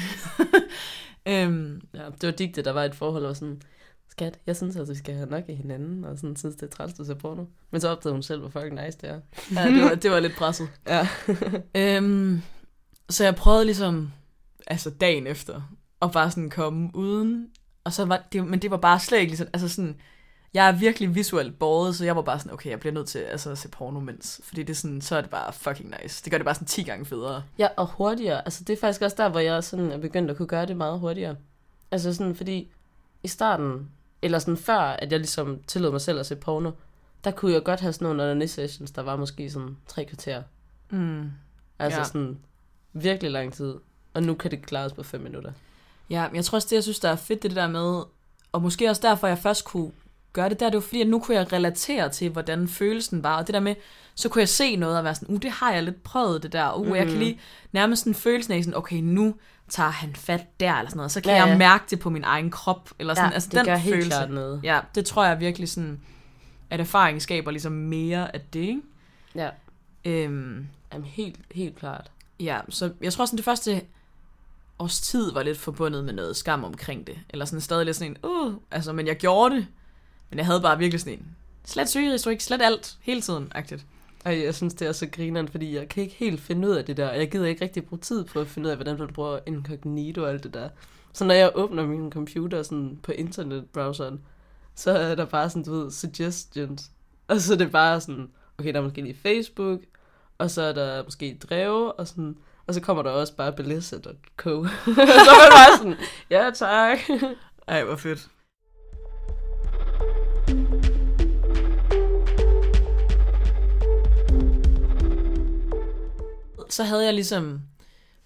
[1.29, 3.63] Øhm, Ja, det var digte, der var et forhold, og sådan,
[4.11, 6.71] skat, jeg synes altså, vi skal have nok af hinanden, og sådan synes, det er
[6.77, 7.45] træls, du ser porno.
[7.71, 9.21] Men så opdagede hun selv, hvor fucking nice det er.
[9.55, 10.69] ja, det var, det var lidt presset.
[10.87, 11.09] Ja.
[11.75, 12.43] Øhm,
[13.11, 14.13] så jeg prøvede ligesom,
[14.67, 15.63] altså dagen efter,
[16.03, 17.49] at bare sådan komme uden,
[17.85, 19.97] og så var det, men det var bare slet ikke ligesom, altså sådan,
[20.55, 23.19] jeg er virkelig visuelt båret, så jeg var bare sådan, okay, jeg bliver nødt til
[23.19, 26.25] altså, at se porno mens, fordi det er sådan, så er det bare fucking nice.
[26.25, 27.43] Det gør det bare sådan 10 gange federe.
[27.59, 28.45] ja, og hurtigere.
[28.45, 30.77] Altså, det er faktisk også der, hvor jeg sådan er begyndt at kunne gøre det
[30.77, 31.37] meget hurtigere.
[31.91, 32.71] Altså sådan, fordi
[33.23, 33.91] i starten,
[34.23, 36.71] eller sådan før, at jeg ligesom tillod mig selv at se porno,
[37.25, 40.43] der kunne jeg godt have sådan nogle onani sessions, der var måske sådan tre kvarter.
[40.91, 41.31] Mm.
[41.79, 42.05] Altså Ja.
[42.05, 42.39] sådan
[42.93, 43.75] virkelig lang tid.
[44.15, 45.53] Og nu kan det klares på fem minutter.
[46.11, 48.03] Ja, men jeg tror også, det jeg synes, der er fedt, det, det der med,
[48.53, 49.91] og måske også derfor, jeg først kunne
[50.41, 53.37] gøre det der, det var fordi, at nu kunne jeg relatere til, hvordan følelsen var,
[53.37, 53.75] og det der med,
[54.15, 56.53] så kunne jeg se noget og være sådan, uh, det har jeg lidt prøvet, det
[56.53, 56.95] der, uh, mm.
[56.95, 57.19] jeg kan Mhm.
[57.19, 57.41] lige
[57.73, 59.35] nærmest sådan følelsen af sådan, okay, nu
[59.69, 61.59] tager han fat der, eller sådan noget, så kan Ja, ja, jeg ja.
[61.59, 64.11] mærke det på min egen krop, eller sådan, altså det den gør helt følelse.
[64.11, 64.61] klart noget.
[64.65, 66.01] Ja, det tror jeg virkelig sådan,
[66.71, 68.81] at erfaring skaber ligesom mere af det, ikke?
[69.35, 69.49] Ja,
[70.05, 72.11] Øhm, Jamen, helt, helt klart.
[72.41, 73.81] Ja, så jeg tror sådan, det første
[74.79, 77.19] års tid var lidt forbundet med noget skam omkring det.
[77.31, 79.67] Eller sådan stadig lidt sådan en, uh, altså, men jeg gjorde det.
[80.31, 81.27] Men jeg havde bare virkelig sådan en,
[81.65, 83.87] slet søgehistorik, slet alt, hele tiden, agtigt.
[84.25, 86.85] Og jeg synes, det er så grineren, fordi jeg kan ikke helt finde ud af
[86.85, 87.09] det der.
[87.09, 89.39] Og jeg gider ikke rigtig bruge tid på at finde ud af, hvordan du bruger
[89.47, 90.69] incognito og alt det der.
[91.13, 94.21] Så når jeg åbner min computer sådan på internetbrowseren,
[94.75, 96.91] så er der bare sådan, du ved, suggestions.
[97.29, 99.81] Og så er det bare sådan, okay, der er måske lige Facebook,
[100.39, 102.37] og så er der måske Dreve, og sådan,
[102.67, 104.65] og så kommer der også bare belissa.co.
[104.65, 105.95] så er man bare sådan,
[106.31, 106.99] ja tak.
[107.69, 108.29] Ej, hvor fedt.
[116.79, 117.61] Så havde jeg ligesom,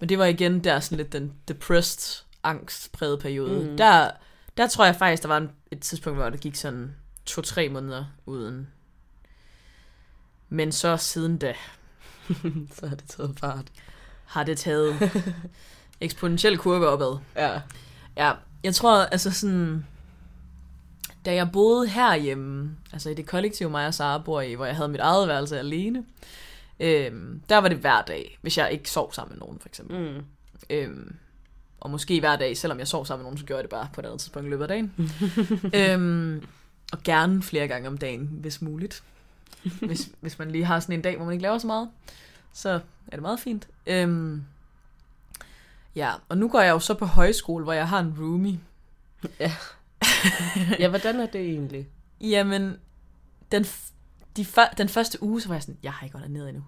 [0.00, 3.70] men det var igen der sådan lidt den depressed, angstpræget periode.
[3.70, 3.76] Mm.
[3.76, 4.10] Der,
[4.56, 6.94] der tror jeg faktisk, der var en, et tidspunkt, hvor det gik sådan
[7.26, 8.68] to-tre måneder uden.
[10.48, 11.54] Men så siden da
[12.76, 13.64] Så har det taget fart.
[14.24, 15.10] har det taget
[16.00, 17.18] eksponentiel kurve opad.
[17.36, 17.60] Ja.
[18.16, 18.32] Ja,
[18.64, 19.86] jeg tror, altså sådan...
[21.24, 24.76] Da jeg boede herhjemme, altså i det kollektiv, mig og Sara bor i, hvor jeg
[24.76, 26.04] havde mit eget værelse alene,
[26.80, 29.98] øhm, der var det hver dag, hvis jeg ikke sov sammen med nogen, for eksempel.
[29.98, 30.24] Mm.
[30.70, 31.16] Øhm,
[31.80, 33.88] og måske hver dag, selvom jeg sov sammen med nogen, så gjorde jeg det bare
[33.92, 34.92] på et andet tidspunkt i løbet af dagen.
[35.80, 36.46] øhm,
[36.92, 39.02] og gerne flere gange om dagen, hvis muligt.
[39.62, 41.88] hvis, hvis man lige har sådan en dag, hvor man ikke laver så meget,
[42.52, 42.70] så
[43.06, 43.68] er det meget fint.
[43.86, 44.44] Øhm,
[45.96, 48.60] ja, og nu går jeg jo så på højskole, hvor jeg har en roomie.
[50.78, 51.88] Ja, hvordan er det egentlig?
[52.20, 52.76] Jamen,
[53.52, 53.66] den,
[54.36, 56.62] de før, den første uge, så var jeg sådan, jeg har ikke ned endnu.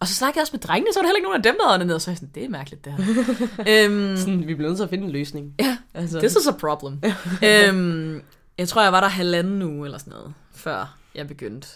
[0.00, 1.56] Og så snakkede jeg også med drengene, så var der heller ikke nogen af dem,
[1.60, 3.04] der havde ned, så var jeg sådan, det er mærkeligt det her.
[3.86, 5.54] øhm, Sådan, vi bliver nødt til at finde en løsning.
[5.60, 7.02] Ja, Altså, This is a problem.
[7.48, 8.22] øhm,
[8.58, 11.68] jeg tror, jeg var der halvanden uge eller sådan noget, før jeg begyndte.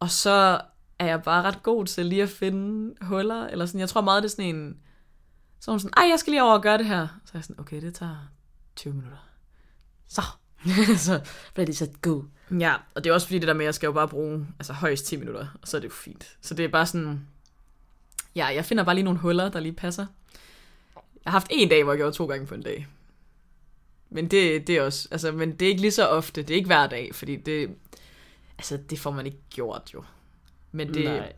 [0.00, 0.60] Og så
[0.98, 3.80] er jeg bare ret god til lige at finde huller, eller sådan.
[3.80, 4.76] Jeg tror meget, det er sådan en...
[5.60, 7.06] Så er hun sådan, ej, jeg skal lige over og gøre det her.
[7.24, 8.28] Så er jeg sådan, okay, det tager
[8.76, 9.28] 20 minutter.
[10.08, 10.22] Så.
[10.96, 11.20] så
[11.54, 12.24] bliver det så god.
[12.60, 14.46] Ja, og det er også fordi det der med, at jeg skal jo bare bruge
[14.58, 16.36] altså højst 10 minutter, og så er det jo fint.
[16.40, 17.26] Så det er bare sådan,
[18.36, 20.06] ja, jeg finder bare lige nogle huller, der lige passer.
[20.94, 22.86] Jeg har haft en dag, hvor jeg gjorde to gange på en dag.
[24.10, 26.56] Men det, det er også, altså, men det er ikke lige så ofte, det er
[26.56, 27.70] ikke hver dag, fordi det,
[28.58, 30.04] altså, det får man ikke gjort jo.
[30.72, 31.32] Men det, Nej.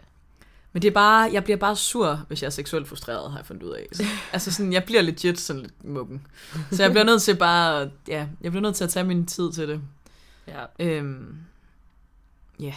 [0.76, 3.46] Men det er bare, jeg bliver bare sur, hvis jeg er seksuelt frustreret, har jeg
[3.46, 3.86] fundet ud af.
[3.92, 6.26] Så, altså sådan, jeg bliver legit sådan lidt muggen.
[6.70, 9.52] Så jeg bliver nødt til bare, ja, jeg bliver nødt til at tage min tid
[9.52, 9.80] til det.
[10.46, 10.64] Ja.
[10.78, 11.38] Øhm,
[12.60, 12.74] ja,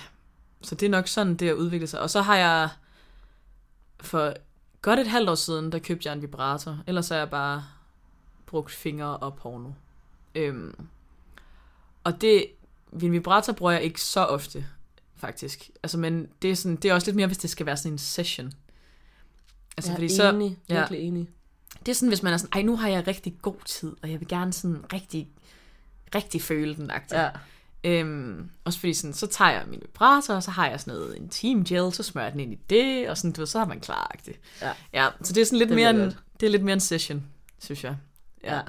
[0.62, 2.00] så det er nok sådan, det har udviklet sig.
[2.00, 2.70] Og så har jeg
[4.02, 4.34] for
[4.82, 6.78] godt et halvt år siden, der købte jeg en vibrator.
[6.88, 7.64] Ellers har jeg bare
[8.46, 9.70] brugt fingre og porno.
[10.36, 10.88] Øhm,
[12.04, 12.46] og det,
[12.92, 14.66] min vibrator bruger jeg ikke så ofte,
[15.20, 15.70] faktisk.
[15.84, 17.92] Altså, men det er, sådan, det er også lidt mere, hvis det skal være sådan
[17.92, 18.52] en session.
[19.78, 20.58] Altså, jeg fordi er så, enig.
[20.70, 20.80] ja.
[20.80, 21.28] Virkelig enig.
[21.80, 24.12] det er sådan, hvis man er sådan, ej, nu har jeg rigtig god tid, og
[24.12, 25.30] jeg vil gerne sådan rigtig,
[26.16, 27.22] rigtig føle den agtigt.
[27.22, 27.30] Ja.
[27.84, 31.16] Øhm, også fordi sådan, så tager jeg min vibrator, og så har jeg sådan noget
[31.16, 33.66] intim gel, så smører jeg den ind i det, og sådan, du ved, så er
[33.66, 34.38] man klar -agtig.
[34.62, 34.72] Ja.
[34.94, 35.08] ja.
[35.22, 36.00] så det er sådan lidt Det mere en,
[36.40, 37.24] det er lidt mere en session,
[37.60, 37.98] synes jeg.
[38.44, 38.56] Ja.
[38.56, 38.62] ja.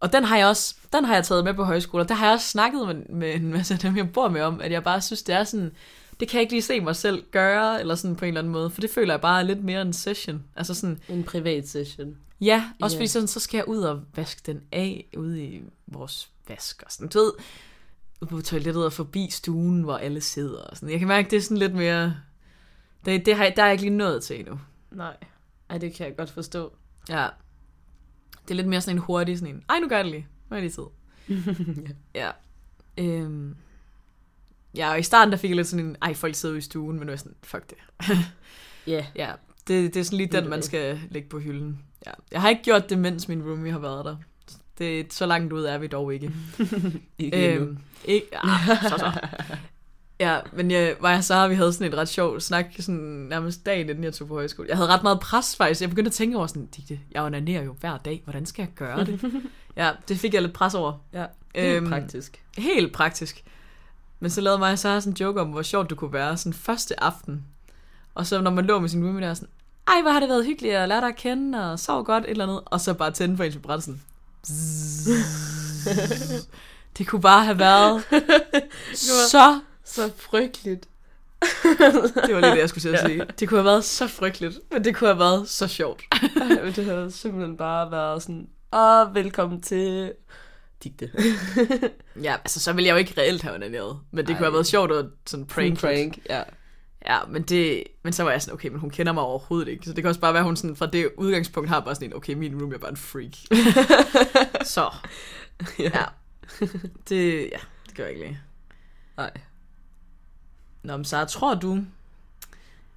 [0.00, 2.26] Og den har jeg også, den har jeg taget med på højskole, og der har
[2.26, 4.82] jeg også snakket med, med en masse af dem, jeg bor med om, at jeg
[4.84, 5.72] bare synes, det er sådan,
[6.20, 8.52] det kan jeg ikke lige se mig selv gøre, eller sådan på en eller anden
[8.52, 10.44] måde, for det føler jeg bare er lidt mere en session.
[10.56, 12.16] Altså sådan, En privat session.
[12.40, 13.00] Ja, også Ja.
[13.00, 16.92] fordi sådan, så skal jeg ud og vaske den af ude i vores vask og
[16.92, 17.08] sådan.
[17.08, 17.32] Du ved,
[18.28, 20.90] på toilettet og forbi stuen, hvor alle sidder og sådan.
[20.90, 22.14] Jeg kan mærke, det er sådan lidt mere...
[23.04, 24.60] Det, det har, der er jeg ikke lige nået til endnu.
[24.90, 25.16] Nej.
[25.70, 26.72] Ej, det kan jeg godt forstå.
[27.08, 27.28] Ja.
[28.44, 30.26] Det er lidt mere sådan en hurtig sådan en, ej, nu gør jeg det lige.
[30.50, 30.86] Nu er det lige
[31.36, 31.94] tid.
[32.20, 32.30] ja.
[32.98, 33.56] Øhm.
[34.76, 36.62] Ja, og i starten der fik jeg lidt sådan en, ej, folk sidder ude i
[36.62, 37.78] stuen, men nu er jeg sådan, fuck det.
[38.86, 39.06] Ja.
[39.16, 39.32] Ja,
[39.68, 41.78] det, det er sådan lige den, man skal lægge på hylden.
[42.06, 42.10] Ja.
[42.32, 44.16] Jeg har ikke gjort det, mens min roomie har været der.
[44.78, 46.30] Det, så langt ud er vi dog ikke.
[47.18, 47.66] Ikke endnu.
[47.66, 49.28] øhm, ikke ah, så, så.
[50.20, 53.26] Ja, men jeg, var jeg så har vi havde sådan et ret sjovt snak, sådan
[53.30, 54.68] nærmest dagen inden jeg tog på højskole.
[54.68, 55.80] Jeg havde ret meget pres faktisk.
[55.80, 58.20] Jeg begyndte at tænke over sådan, Digte, jeg onanerer jo hver dag.
[58.24, 59.20] Hvordan skal jeg gøre det?
[59.76, 60.92] ja, det fik jeg lidt pres over.
[61.12, 62.42] Ja, helt Øhm, praktisk.
[62.58, 63.44] Helt praktisk.
[64.20, 66.36] Men så lavede mig og Sarah sådan en joke om, hvor sjovt det kunne være
[66.36, 67.44] sådan første aften.
[68.14, 69.48] Og så når man lå med sin roomie der sådan,
[69.88, 72.30] ej, hvor har det været hyggeligt at lære dig at kende, og sov godt, et
[72.30, 72.60] eller andet.
[72.66, 73.58] Og så bare tænde for ens.
[74.42, 75.08] Bzzz.
[76.98, 78.02] Det kunne bare have været
[78.94, 79.60] så...
[79.94, 80.88] Så frygteligt.
[82.26, 83.26] Det var lige det, jeg skulle til at sige.
[83.40, 86.02] Det kunne have været så frygteligt, men det kunne have været så sjovt.
[86.12, 90.12] Ej, det havde simpelthen bare været sådan, og velkommen til
[90.84, 91.10] Digte.
[92.22, 94.00] Ja, altså så ville jeg jo ikke reelt have onaneret.
[94.10, 94.38] Men det Ej.
[94.38, 95.80] kunne have været sjovt at sådan prank.
[95.80, 96.42] Prank, ja.
[97.06, 99.84] Ja, men, det, men så var jeg sådan, okay, men hun kender mig overhovedet ikke.
[99.84, 102.08] Så det kan også bare være, at hun sådan, fra det udgangspunkt har bare sådan
[102.08, 103.32] en, okay, min room er bare en freak.
[104.74, 104.90] så,
[105.78, 106.04] ja.
[107.08, 108.40] Det, ja, det gør jeg ikke lige.
[109.16, 109.30] Nej.
[110.84, 111.74] Nå, men så tror du,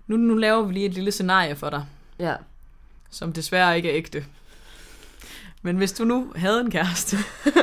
[0.07, 1.85] nu, nu laver vi lige et lille scenarie for dig,
[2.19, 2.35] Ja.
[3.09, 4.25] som desværre ikke er ægte.
[5.61, 7.17] Men hvis du nu havde en kæreste,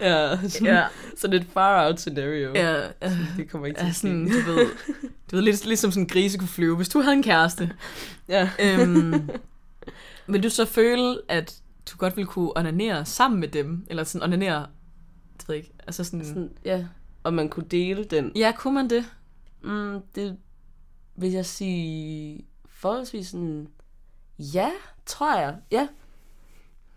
[0.00, 2.52] Ja, sådan, ja, sådan et far out scenario.
[2.54, 2.88] ja,
[3.36, 4.66] Det kommer ikke til ja sådan, du ved,
[5.30, 6.76] du ved lidt, ligesom sådan en grise kunne flyve.
[6.76, 7.72] Hvis du havde en kæreste,
[8.28, 8.50] Ja.
[8.60, 9.30] øhm,
[10.26, 11.54] vil du så føle, at
[11.92, 13.86] du godt ville kunne onanere sammen med dem?
[13.90, 14.66] Eller sådan onanere,
[15.38, 16.24] det ved jeg ikke, altså sådan...
[16.24, 16.84] Sådan, ja.
[17.28, 18.32] Og man kunne dele den.
[18.36, 19.04] Ja, kunne man det?
[19.62, 20.36] Mm, det
[21.16, 23.68] vil jeg sige forholdsvis sådan,
[24.38, 24.70] ja,
[25.06, 25.56] tror jeg.
[25.70, 25.88] Ja.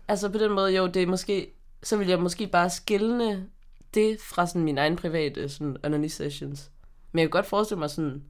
[0.08, 3.48] Altså på den måde, jo, det er måske så vil jeg måske bare skille
[3.94, 6.70] det fra sådan min egen private sådan onani sessions.
[7.12, 8.24] Men jeg kan godt forestille mig sådan,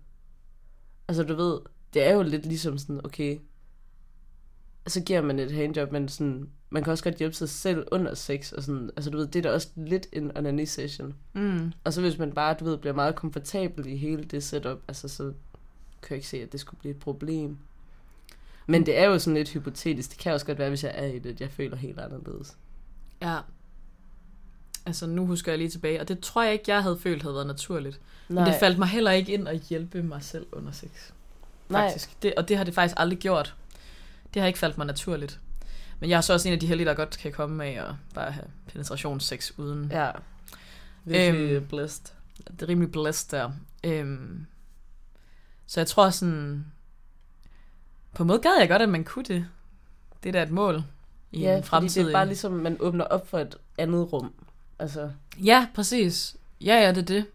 [1.08, 1.60] altså du ved,
[1.94, 3.38] det er jo lidt ligesom sådan, okay,
[4.86, 8.14] så giver man et handjob, men sådan, man kan også godt hjælpe sig selv under
[8.14, 11.14] sex, og sådan, altså du ved, det er da også lidt en onani session.
[11.32, 11.72] Mm.
[11.85, 15.08] Og så hvis man bare, du ved, bliver meget komfortabel i hele det setup, altså
[15.08, 15.22] så
[16.02, 17.58] kan jeg ikke se, at det skulle blive et problem.
[18.66, 20.11] Men det er jo sådan lidt hypotetisk.
[20.11, 22.56] Det kan også godt være, hvis jeg er i det, at jeg føler helt anderledes.
[23.22, 23.38] Ja.
[24.87, 27.35] Altså, nu husker jeg lige tilbage, og det tror jeg ikke, jeg havde følt havde
[27.35, 28.00] været naturligt.
[28.28, 28.44] Nej.
[28.44, 30.90] Men det faldt mig heller ikke ind at hjælpe mig selv under sex.
[31.70, 32.22] Faktisk.
[32.22, 33.54] Det, og det har det faktisk aldrig gjort.
[34.35, 35.40] Det har ikke faldt mig naturligt.
[36.02, 37.94] Men jeg er så også en af de heldige, der godt kan komme af at
[38.14, 39.88] bare have penetrationssex uden.
[39.92, 40.10] Ja.
[41.04, 42.04] Virkelig Øhm, blessed.
[42.50, 43.50] Det er rimelig blæst der.
[43.84, 44.46] Øhm,
[45.66, 46.64] så jeg tror sådan...
[48.14, 49.46] På en måde gad jeg godt, at man kunne det.
[50.22, 50.82] Det er da et mål
[51.32, 52.06] i Ja, en fremtidig...
[52.06, 54.32] det er bare ligesom, man åbner op for et andet rum.
[54.78, 55.10] Altså,
[55.44, 56.36] Ja, præcis.
[56.60, 57.26] Ja, ja, det er det.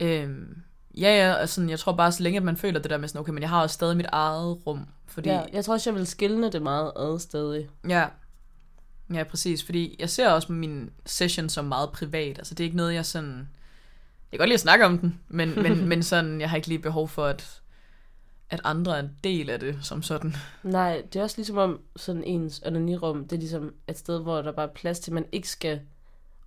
[0.00, 0.62] Øhm,
[0.96, 3.08] ja, ja, og sådan, jeg tror bare, så længe at man føler det der med
[3.08, 4.86] sådan, okay, men jeg har også stadig mit eget rum.
[5.06, 7.68] Fordi, ja, jeg tror også, jeg vil skille det meget ad stadig.
[7.88, 8.06] ja,
[9.14, 9.64] ja, præcis.
[9.64, 12.38] Fordi jeg ser også min session som meget privat.
[12.38, 13.48] Altså, det er ikke noget, jeg sådan...
[14.32, 16.68] Jeg kan godt lide at snakke om den, men, men, men sådan, jeg har ikke
[16.68, 17.60] lige behov for, at,
[18.50, 20.36] at andre er en del af det som sådan.
[20.62, 24.42] Nej, det er også ligesom om sådan ens onanirum, det er ligesom et sted, hvor
[24.42, 25.80] der bare er plads til, at man ikke skal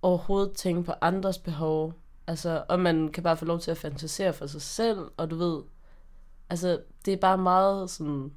[0.02, 1.94] overhovedet tænke på andres behov.
[2.30, 5.36] Altså, og man kan bare få lov til at fantasere for sig selv, og du
[5.36, 5.62] ved,
[6.50, 8.32] altså, det er bare meget sådan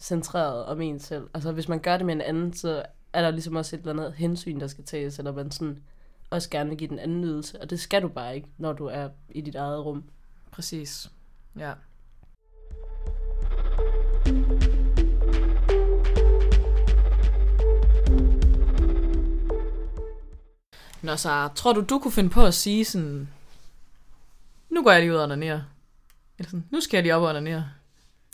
[0.00, 1.28] centreret om en selv.
[1.34, 2.82] Altså, hvis man gør det med en anden, så
[3.12, 5.82] er der ligesom også et eller andet hensyn, der skal tages, eller man sådan
[6.30, 8.86] også gerne vil give den anden nydelse, og det skal du bare ikke, når du
[8.86, 10.04] er i dit eget rum.
[10.50, 11.10] Præcis.
[11.58, 11.72] Ja.
[21.02, 23.28] Nå, så tror du, du kunne finde på at sige sådan,
[24.76, 25.60] nu går jeg lige ud og onanerer.
[26.38, 27.68] Eller sådan, nu skal jeg lige op og onanere.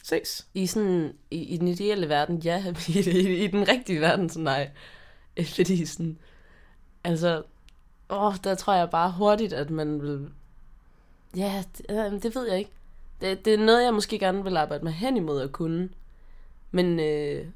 [0.03, 0.47] Ses.
[0.55, 2.65] I sådan, i, i den ideelle verden, ja.
[2.89, 4.71] I, i, i den rigtige verden, så nej.
[5.37, 6.19] Øh, fordi sådan,
[7.05, 7.43] altså,
[8.11, 10.29] åh, der tror jeg bare hurtigt, at man vil,
[11.37, 12.71] ja, det, øh, det ved jeg ikke.
[13.21, 15.89] Det, det er noget, jeg måske gerne vil arbejde mig hen imod at kunne.
[16.71, 17.47] Men, øh,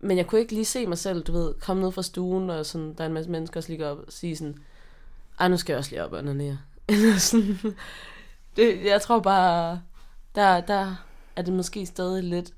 [0.00, 2.66] men jeg kunne ikke lige se mig selv, du ved, komme ned fra stuen, og
[2.66, 4.58] sådan, der er en masse mennesker, der ligger op og sige sådan,
[5.40, 6.56] ej, nu skal jeg også lige op og ned.
[6.88, 7.58] Eller sådan,
[8.56, 9.82] det, jeg tror bare,
[10.34, 12.52] der, der er det måske stadig lidt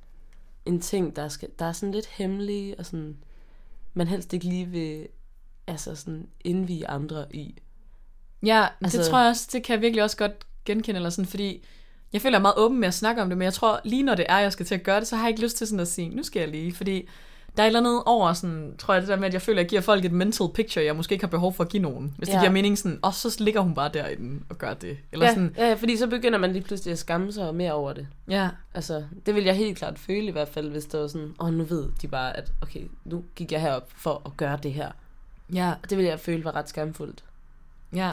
[0.67, 3.17] en ting, der, skal, der er sådan lidt hemmelig, og sådan,
[3.95, 5.09] man helst ikke lige vil
[5.67, 7.55] altså sådan indvige andre i.
[8.43, 11.29] Ja, altså, det tror jeg også, det kan jeg virkelig også godt genkende, eller sådan,
[11.29, 11.65] fordi
[12.13, 14.03] jeg føler jeg er meget åben med at snakke om det, men jeg tror lige
[14.03, 15.67] når det er, jeg skal til at gøre det, så har jeg ikke lyst til
[15.67, 17.09] sådan at sige, nu skal jeg lige, fordi
[17.59, 19.59] der er et eller andet over sådan, tror jeg det der med, at jeg føler,
[19.61, 21.83] at jeg giver folk et mental picture, jeg måske ikke har behov for at give
[21.83, 22.15] nogen.
[22.19, 22.41] Hvis det Ja.
[22.41, 24.99] giver mening sådan, og så ligger hun bare derinde og gør det.
[25.13, 27.93] Eller Ja, sådan, ja, fordi så begynder man lige pludselig at skamme sig mere over
[27.93, 28.07] det.
[28.29, 31.35] ja, Altså, det vil jeg helt klart føle i hvert fald, hvis det var sådan,
[31.41, 34.73] åh, nu ved de bare, at okay, nu gik jeg herop for at gøre det
[34.73, 34.91] her.
[35.53, 37.25] ja, Og det vil jeg føle var ret skamfuldt.
[37.95, 38.13] ja,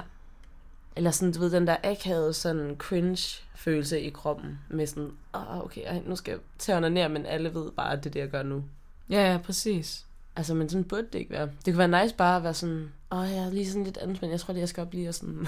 [0.98, 5.82] Eller sådan, du ved, den der akavede sådan cringe-følelse i kroppen, med sådan, åh, okay,
[5.86, 8.20] ej, nu skal jeg til at onanere, men alle ved bare, at det er det,
[8.20, 8.64] jeg gør nu.
[9.10, 10.06] Ja, ja, præcis.
[10.36, 11.50] Altså, men sådan burde det ikke være.
[11.66, 14.32] Det kunne være nice bare at være sådan, åh, jeg er lige sådan lidt anspændt,
[14.32, 15.48] jeg tror lige, jeg skal op lige og sådan...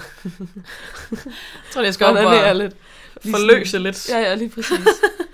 [1.10, 2.76] Jeg tror, jeg skal op og lidt.
[3.22, 4.08] Forløse lidt.
[4.08, 4.86] Ja, ja, lige præcis.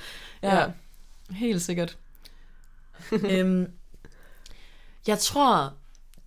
[0.42, 0.60] ja.
[0.60, 0.66] Ja.
[1.30, 1.96] Helt sikkert.
[3.30, 3.70] øhm,
[5.06, 5.72] jeg tror,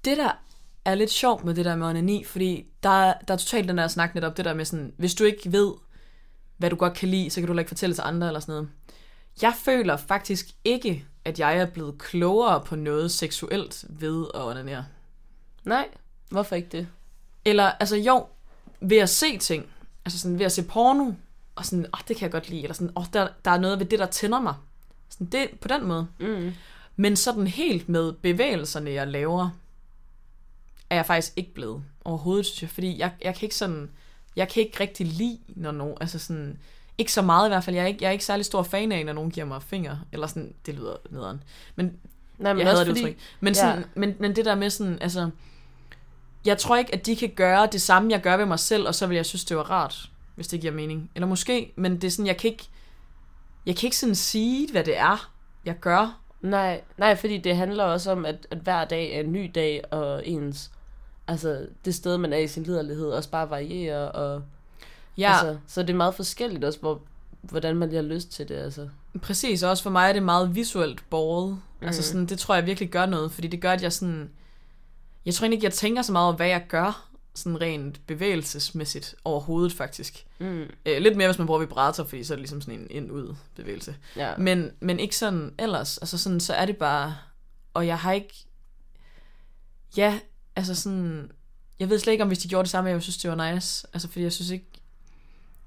[0.05, 0.31] det der
[0.85, 3.87] er lidt sjovt med det der med onani, fordi der, der er totalt den der
[3.87, 5.73] snak netop, det der med sådan, hvis du ikke ved,
[6.57, 8.53] hvad du godt kan lide, så kan du heller ikke fortælle til andre eller sådan
[8.53, 8.69] noget.
[9.41, 14.85] Jeg føler faktisk ikke, at jeg er blevet klogere på noget seksuelt ved at onanere.
[15.63, 15.87] Nej,
[16.29, 16.87] hvorfor ikke det?
[17.45, 18.27] Eller, altså jo,
[18.79, 19.65] ved at se ting,
[20.05, 21.13] altså sådan ved at se porno,
[21.55, 23.79] og sådan, åh, det kan jeg godt lide, eller sådan, åh, der, der er noget
[23.79, 24.53] ved det, der tænder mig.
[25.09, 26.07] Sådan det, på den måde.
[26.19, 26.53] Mm.
[26.95, 29.49] Men sådan helt med bevægelserne, jeg laver,
[30.89, 32.69] er jeg faktisk ikke blevet overhovedet, synes jeg.
[32.69, 33.89] Fordi jeg, jeg kan ikke sådan,
[34.35, 36.59] jeg kan ikke rigtig lide, når nogen, altså sådan,
[36.97, 37.75] ikke så meget i hvert fald.
[37.75, 39.97] Jeg er ikke, jeg er ikke særlig stor fan af, når nogen giver mig finger.
[40.11, 41.43] Eller sådan, det lyder nederen.
[41.75, 41.97] Men
[42.37, 43.17] Nej, men jeg hader det fordi, udtryk.
[43.39, 43.59] Men, ja.
[43.59, 45.29] sådan, men, men det der med sådan, altså,
[46.45, 48.95] jeg tror ikke, at de kan gøre det samme, jeg gør ved mig selv, og
[48.95, 51.11] så vil jeg synes, det var rart, hvis det giver mening.
[51.15, 52.67] Eller måske, men det er sådan, jeg kan ikke,
[53.65, 55.31] jeg kan ikke sådan sige, hvad det er,
[55.65, 56.21] jeg gør.
[56.41, 59.83] Nej, nej, fordi det handler også om, at, at hver dag er en ny dag,
[59.91, 60.71] og ens,
[61.27, 64.43] altså det sted, man er i sin liderlighed, også bare varierer, og
[65.17, 67.01] Ja, altså, så det er meget forskelligt også, hvor,
[67.41, 68.89] hvordan man lige har lyst til det, altså.
[69.21, 69.63] præcis.
[69.63, 71.49] Og også for mig er det meget visuelt båret.
[71.81, 71.87] Mm.
[71.87, 72.03] Altså Mhm.
[72.05, 74.29] sådan, det tror jeg virkelig gør noget, fordi det gør, at jeg sådan,
[75.25, 79.73] Jeg tror ikke, jeg tænker så meget over, hvad jeg gør, sådan rent bevægelsesmæssigt overhovedet
[79.73, 80.25] faktisk.
[80.39, 80.61] Mm.
[80.85, 83.35] Øh, lidt mere, hvis man bruger vibrator, fordi så er det ligesom sådan en ind-ud
[83.55, 83.95] bevægelse.
[84.15, 84.37] Ja.
[84.37, 85.97] Men, men ikke sådan ellers.
[85.97, 87.15] Altså sådan, så er det bare...
[87.73, 88.33] Og jeg har ikke...
[89.97, 90.19] Ja,
[90.55, 91.31] altså sådan...
[91.79, 93.87] Jeg ved slet ikke, om hvis de gjorde det samme, jeg synes, det var nice.
[93.93, 94.65] Altså, fordi jeg synes ikke...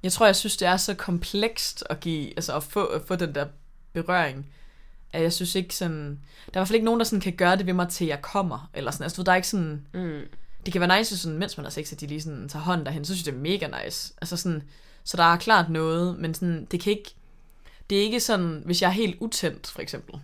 [0.02, 2.26] Jeg tror, jeg synes, det er så komplekst at give...
[2.36, 3.46] Altså, at få, at få den der
[3.92, 4.46] berøring.
[5.12, 6.20] At jeg synes ikke sådan...
[6.46, 8.06] Der er i hvert fald ikke nogen, der sådan kan gøre det ved mig, til
[8.06, 8.70] jeg kommer.
[8.74, 9.04] Eller sådan.
[9.04, 9.86] Altså, du der er ikke sådan...
[9.92, 10.22] Mm.
[10.64, 12.86] Det kan være nice, sådan, mens man har sex, at de lige sådan tager hånden
[12.86, 13.04] derhen.
[13.04, 14.14] Så synes jeg, det er mega nice.
[14.20, 14.62] Altså sådan...
[15.04, 17.14] Så der er klart noget, men sådan, det kan ikke...
[17.90, 20.20] Det er ikke sådan, hvis jeg er helt utændt, for eksempel.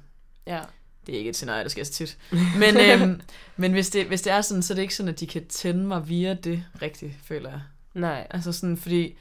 [0.47, 0.61] Ja.
[1.07, 2.19] Det er ikke et scenarie, der sker så tit.
[2.59, 3.21] Men, øhm,
[3.57, 5.47] men hvis, det, hvis det er sådan, så er det ikke sådan, at de kan
[5.47, 7.61] tænde mig via det rigtigt, føler jeg.
[7.95, 8.27] Nej.
[8.31, 9.17] Altså sådan, fordi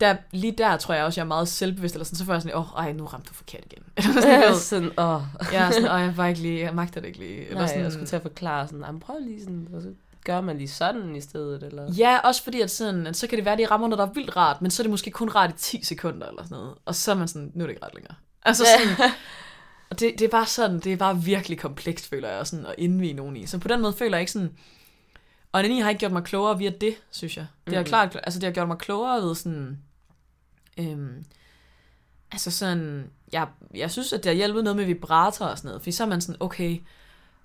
[0.00, 2.42] der, lige der tror jeg også, jeg er meget selvbevidst, eller sådan, så får jeg
[2.42, 3.82] sådan, åh, oh, ej, nu ramte du forkert igen.
[3.96, 5.22] Eller sådan, Ja, sådan, åh.
[5.52, 7.40] jeg er sådan, åh, jeg var ikke lige, jeg magter det ikke lige.
[7.46, 9.88] Eller Nej, sådan, jeg skulle til at forklare sådan, "Jamen, prøv lige sådan, og så
[10.24, 11.92] gør man lige sådan i stedet, eller?
[11.92, 14.12] Ja, også fordi, at, sådan, så kan det være, at de rammer noget, der er
[14.12, 16.74] vildt rart, men så er det måske kun rart i 10 sekunder, eller sådan noget.
[16.84, 18.14] Og så er man sådan, nu er det ikke rart længere.
[18.42, 19.10] Altså sådan,
[19.90, 22.74] og det, det er bare sådan, det er bare virkelig komplekst, føler jeg, sådan, at
[22.78, 23.46] indvige nogen i.
[23.46, 24.52] Så på den måde føler jeg ikke sådan,
[25.52, 27.46] og den har ikke gjort mig klogere via det, synes jeg.
[27.66, 27.88] Det har Mhm.
[27.88, 29.78] klart, altså det har gjort mig klogere ved sådan,
[30.78, 31.24] øhm,
[32.32, 35.82] altså sådan, jeg, jeg synes, at det har hjulpet noget med vibrator og sådan noget,
[35.82, 36.78] fordi så er man sådan, okay,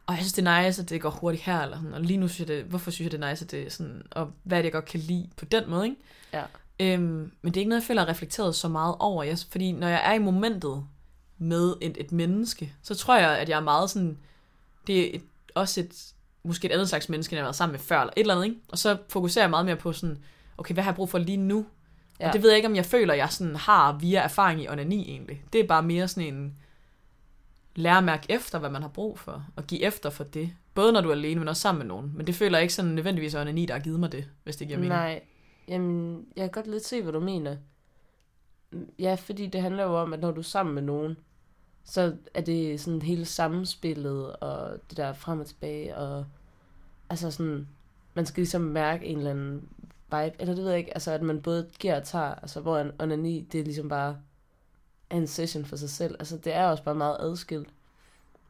[0.05, 2.17] og jeg synes, det er nice, at det går hurtigt her, eller sådan, og lige
[2.17, 4.31] nu synes jeg det, hvorfor synes jeg, det er nice, at det er sådan, og
[4.43, 5.97] hvad det, jeg godt kan lide på den måde, ikke?
[6.33, 6.43] Ja.
[6.79, 9.71] Øhm, men det er ikke noget, jeg føler er reflekteret så meget over, jeg, fordi
[9.71, 10.85] når jeg er i momentet
[11.37, 14.17] med et, et menneske, så tror jeg, at jeg er meget sådan,
[14.87, 15.23] det er et,
[15.55, 18.13] også et, måske et andet slags menneske, end jeg har været sammen med før, eller
[18.17, 18.57] et eller andet, ikke?
[18.67, 20.23] Og så fokuserer jeg meget mere på sådan,
[20.57, 21.65] okay, hvad har jeg brug for lige nu?
[22.23, 22.27] Ja.
[22.27, 25.09] Og det ved jeg ikke, om jeg føler, jeg sådan har via erfaring i onani
[25.09, 25.43] egentlig.
[25.53, 26.57] Det er bare mere sådan en
[27.75, 30.49] lære at mærke efter, hvad man har brug for, og give efter for det.
[30.73, 32.11] Både når du er alene, men også sammen med nogen.
[32.15, 34.55] Men det føler jeg ikke sådan nødvendigvis er onani, der har givet mig det, hvis
[34.55, 34.93] det giver mening.
[34.93, 35.21] Nej,
[35.67, 37.57] jamen, jeg kan godt lidt se, hvad du mener.
[38.99, 41.17] Ja, fordi det handler jo om, at når du er sammen med nogen,
[41.83, 46.25] så er det sådan hele samspillet, og det der frem og tilbage, og
[47.09, 47.67] altså sådan,
[48.13, 49.69] man skal ligesom mærke en eller anden
[50.15, 52.77] vibe, eller det ved jeg ikke, altså at man både giver og tager, altså hvor
[52.77, 54.17] en onani, det er ligesom bare
[55.11, 57.69] en session for sig selv, altså det er også bare meget adskilt.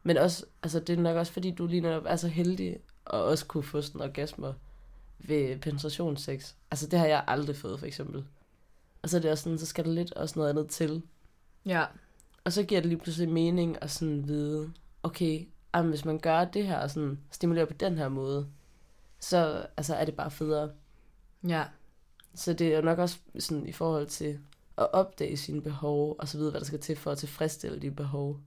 [0.02, 3.24] Men også, altså det er nok også fordi, du lige netop er så heldig, og
[3.24, 4.52] også kunne få sådan orgasmer
[5.18, 6.54] ved penetrationssex.
[6.70, 8.24] Altså det har jeg aldrig fået, for eksempel.
[9.02, 11.02] Og så er det også sådan, så skal der lidt også noget andet til.
[11.66, 11.84] Ja.
[12.44, 14.72] Og så giver det lige pludselig mening at sådan vide,
[15.02, 18.46] okay, jamen, hvis man gør det her, og sådan stimulerer på den her måde,
[19.20, 20.70] så altså, er det bare federe.
[21.48, 21.64] Ja.
[22.34, 24.38] Så det er jo nok også sådan i forhold til
[24.76, 27.90] at opdage sine behov, og så vide, hvad der skal til for at tilfredsstille de
[27.90, 28.40] behov.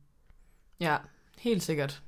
[0.79, 0.97] Ja,
[1.37, 2.01] helt sikkert.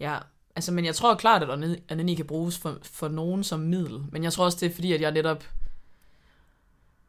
[0.00, 0.18] Ja,
[0.56, 1.50] altså, men jeg tror klart, at
[1.90, 4.04] onani kan bruges for, for nogen som middel.
[4.12, 5.44] Men jeg tror også, det er fordi, at jeg netop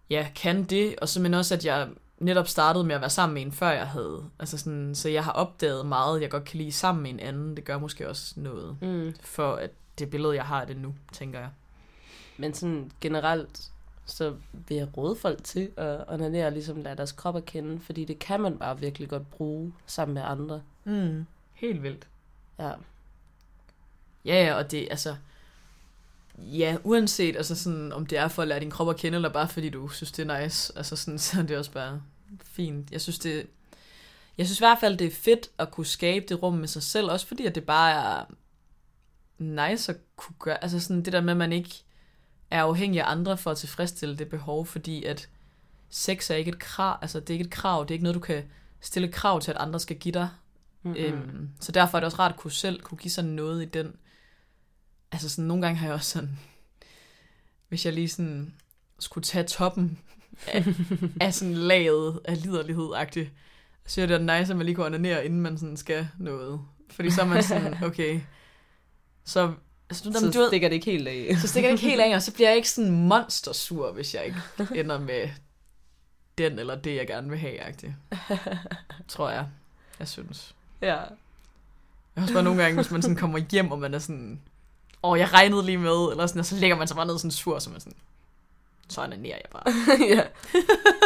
[0.09, 3.33] ja, kan det, og så men også, at jeg netop startede med at være sammen
[3.33, 4.29] med en, før jeg havde.
[4.39, 7.55] Altså sådan, så jeg har opdaget meget, jeg godt kan lide sammen med en anden.
[7.57, 9.13] Det gør måske også noget Mm.
[9.21, 11.49] for at det billede, jeg har af det nu, tænker jeg.
[12.37, 13.71] Men sådan generelt,
[14.05, 14.35] så
[14.67, 18.19] vil jeg råde folk til at onanere, ligesom lade deres krop at kende, fordi det
[18.19, 20.61] kan man bare virkelig godt bruge sammen med andre.
[20.83, 21.25] Mm.
[21.53, 22.07] Helt vildt.
[22.59, 22.71] Ja.
[24.25, 25.15] Ja, ja, og det, altså...
[26.37, 29.29] Ja, uanset altså sådan, om det er for at lære din krop at kende, eller
[29.29, 32.01] bare fordi du synes, det er nice, altså sådan, så er det også bare
[32.43, 32.91] fint.
[32.91, 33.47] Jeg synes, det,
[34.37, 36.83] jeg synes i hvert fald, det er fedt at kunne skabe det rum med sig
[36.83, 38.25] selv, også fordi, at det bare er
[39.37, 41.83] nice at kunne gøre, altså sådan det der med, at man ikke
[42.53, 45.29] er afhængig af andre for at tilfredsstille det behov, fordi at
[45.89, 48.15] sex er ikke et krav, altså det er ikke et krav, det er ikke noget,
[48.15, 48.43] du kan
[48.81, 50.29] stille krav til, at andre skal give dig.
[50.83, 50.99] Mm-hmm.
[50.99, 53.65] Øhm, så derfor er det også rart at kunne selv kunne give sådan noget i
[53.65, 53.95] den.
[55.11, 56.39] Altså sådan, nogle gange har jeg også sådan,
[57.69, 58.53] hvis jeg lige sådan
[58.99, 59.99] skulle tage toppen
[60.47, 60.65] af,
[61.21, 63.31] af sådan laget af liderlighed-agtigt,
[63.85, 66.61] så er det nice, at man lige kunne onanere, inden man sådan skal noget.
[66.89, 68.21] Fordi så er man sådan, okay,
[69.23, 69.53] så,
[69.93, 71.37] altså, du, så du stikker det ikke helt af.
[71.41, 74.25] så stikker det ikke helt af, og så bliver jeg ikke sådan monstersur, hvis jeg
[74.25, 74.41] ikke
[74.75, 75.29] ender med
[76.37, 77.93] den eller det, jeg gerne vil have, agtigt.
[79.07, 79.47] Tror jeg.
[79.99, 80.55] Jeg synes.
[80.81, 80.87] ja.
[82.15, 84.39] Jeg har også bare nogle gange, hvis man sådan kommer hjem, og man er sådan,
[85.03, 87.17] åh, oh, jeg regnede lige med, eller sådan, og så lægger man sig bare ned
[87.17, 87.97] sådan sur, så man sådan,
[88.89, 89.63] så onanerer jeg bare.
[90.15, 90.23] ja.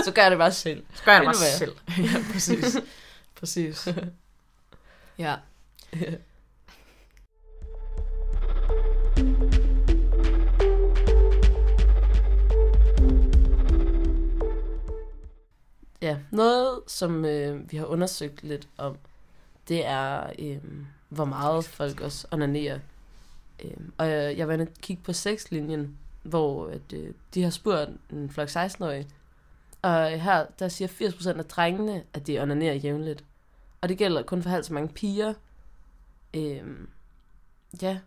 [0.03, 0.83] Så gør jeg det bare selv.
[0.93, 1.75] Så gør jeg det bare selv.
[1.97, 2.77] ja, præcis.
[3.39, 3.88] præcis.
[5.17, 5.35] Ja.
[16.01, 18.97] Ja, noget, som øh, vi har undersøgt lidt om,
[19.67, 20.57] det er, øh,
[21.09, 22.79] hvor meget folk også onanerer.
[23.63, 27.49] Øhm, og jeg, jeg var inde og kigge på sexlinjen, hvor at, øh, de har
[27.49, 29.07] spurgt en flok 16-årige,
[29.81, 33.23] og her, der siger 80% af drengene, at de onanerer jævnligt.
[33.81, 35.33] Og det gælder kun for halvt så mange piger.
[36.33, 36.89] Øhm,
[37.81, 37.99] ja.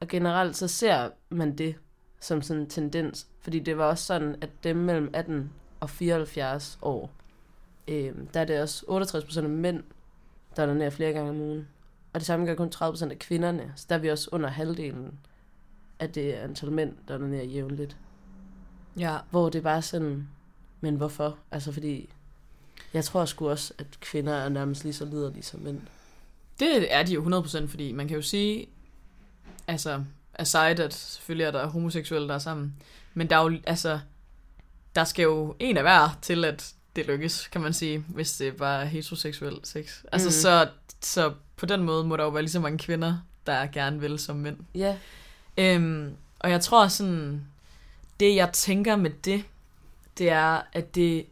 [0.00, 1.74] Og generelt så ser man det
[2.20, 3.26] som sådan en tendens.
[3.40, 7.10] Fordi det var også sådan, at dem mellem 18 og 74 år,
[7.88, 9.82] øhm, der er det også 68% af mænd,
[10.56, 11.68] der onanerer flere gange om ugen.
[12.12, 13.72] Og det samme gør kun 30% af kvinderne.
[13.76, 15.18] Så der er vi også under halvdelen
[15.98, 17.96] af det antal mænd, der onanerer jævnligt.
[18.98, 19.18] Ja.
[19.30, 20.28] Hvor det er bare sådan,
[20.80, 21.38] men hvorfor?
[21.50, 22.08] Altså fordi,
[22.94, 25.80] jeg tror sgu også, at kvinder er nærmest lige så liderlige som mænd.
[26.60, 28.68] Det er de jo 100%, fordi man kan jo sige,
[29.66, 30.04] altså,
[30.34, 32.74] aside at selvfølgelig er der homoseksuelle, der er sammen,
[33.14, 34.00] men der er jo, altså,
[34.94, 38.60] der skal jo en af hver til, at det lykkes, kan man sige, hvis det
[38.60, 39.98] er heteroseksuel sex.
[40.12, 40.32] Altså, Mhm.
[40.32, 40.68] så,
[41.00, 43.16] så på den måde må der jo være lige så mange kvinder,
[43.46, 44.56] der gerne vil som mænd.
[44.74, 44.96] Ja,
[45.58, 47.46] Øhm, og jeg tror sådan,
[48.20, 49.44] det jeg tænker med det,
[50.18, 51.26] det er, at det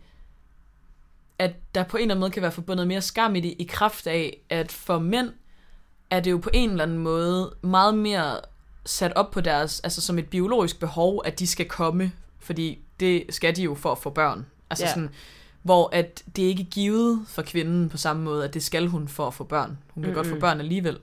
[1.39, 3.65] at der på en eller anden måde kan være forbundet mere skam i det, i
[3.65, 5.31] kraft af, at for mænd
[6.11, 8.41] er det jo på en eller anden måde meget mere
[8.85, 13.25] sat op på deres, altså som et biologisk behov, at de skal komme, fordi det
[13.31, 14.47] skal de jo for at få børn.
[14.71, 14.91] Altså Ja.
[14.91, 15.11] sådan,
[15.63, 19.09] hvor at det ikke er givet for kvinden på samme måde, at det skal hun
[19.09, 19.69] for at få børn.
[19.69, 20.15] Hun kan mm-hmm.
[20.15, 20.99] godt få børn alligevel.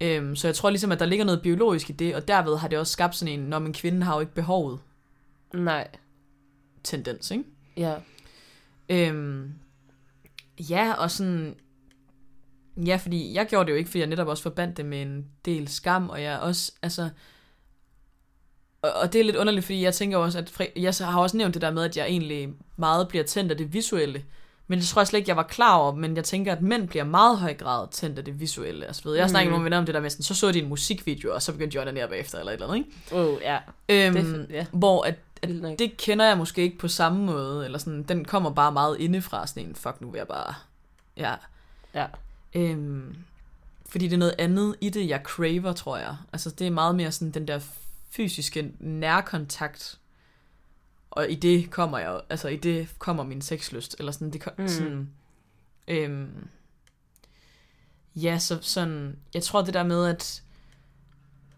[0.00, 2.68] Øhm, så jeg tror ligesom, at der ligger noget biologisk i det, og derved har
[2.68, 4.78] det også skabt sådan en, når en kvinde har jo ikke behovet
[5.54, 5.88] nej,
[6.84, 7.44] tendens, ikke?
[7.76, 7.94] ja.
[8.88, 9.54] Øhm,
[10.58, 11.54] ja, og sådan...
[12.86, 15.26] Ja, fordi jeg gjorde det jo ikke, fordi jeg netop også forbandt det med en
[15.44, 17.10] del skam, og jeg også, altså...
[18.82, 21.36] Og, og det er lidt underligt, fordi jeg tænker også, at fri- jeg har også
[21.36, 24.24] nævnt det der med, at jeg egentlig meget bliver tændt af det visuelle.
[24.66, 26.88] Men det tror jeg slet ikke, jeg var klar over, men jeg tænker, at mænd
[26.88, 28.86] bliver meget høj grad tændt af det visuelle.
[28.86, 29.64] Altså, ved, jeg har snakket med Mm.
[29.64, 31.82] venner om det der med, sådan, så så de en musikvideo, og så begyndte de
[31.82, 33.16] at onanere bagefter, eller et eller andet, ikke?
[33.30, 33.58] Oh, ja.
[33.88, 34.66] Øhm, Det, ja.
[34.72, 38.50] hvor at, at det kender jeg måske ikke på samme måde, eller sådan, den kommer
[38.50, 40.54] bare meget indefra, sådan en, fuck nu vil jeg bare,
[41.16, 41.34] ja.
[41.94, 42.06] Ja.
[42.54, 43.16] Øhm,
[43.88, 46.16] fordi det er noget andet i det, jeg craver, tror jeg.
[46.32, 47.60] Altså det er meget mere sådan den der
[48.10, 49.98] fysiske nærkontakt,
[51.10, 54.52] og i det kommer jeg, altså i det kommer min sexlyst, eller sådan, det kom,
[54.58, 54.68] Mm.
[54.68, 55.10] sådan,
[55.88, 56.48] øhm,
[58.16, 60.42] ja, så sådan, jeg tror det der med, at,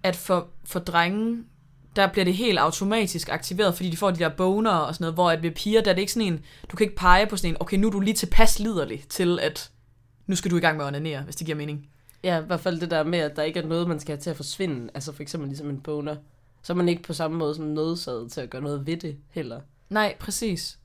[0.02, 1.44] at for, for drenge,
[1.96, 5.14] der bliver det helt automatisk aktiveret, fordi de får de der boner og sådan noget,
[5.14, 7.36] hvor at ved piger, der er det ikke sådan en, du kan ikke pege på
[7.36, 9.70] sådan en, okay, nu er du lige tilpas liderlig til, at
[10.26, 11.88] nu skal du i gang med at onanere, hvis det giver mening.
[12.24, 14.20] Ja, i hvert fald det der med, at der ikke er noget, man skal have
[14.20, 14.90] til at forsvinde.
[14.94, 16.16] Altså for eksempel ligesom en boner.
[16.62, 19.16] Så er man ikke på samme måde som nødsaget til at gøre noget ved det
[19.30, 19.60] heller.
[19.90, 20.78] Nej, præcis.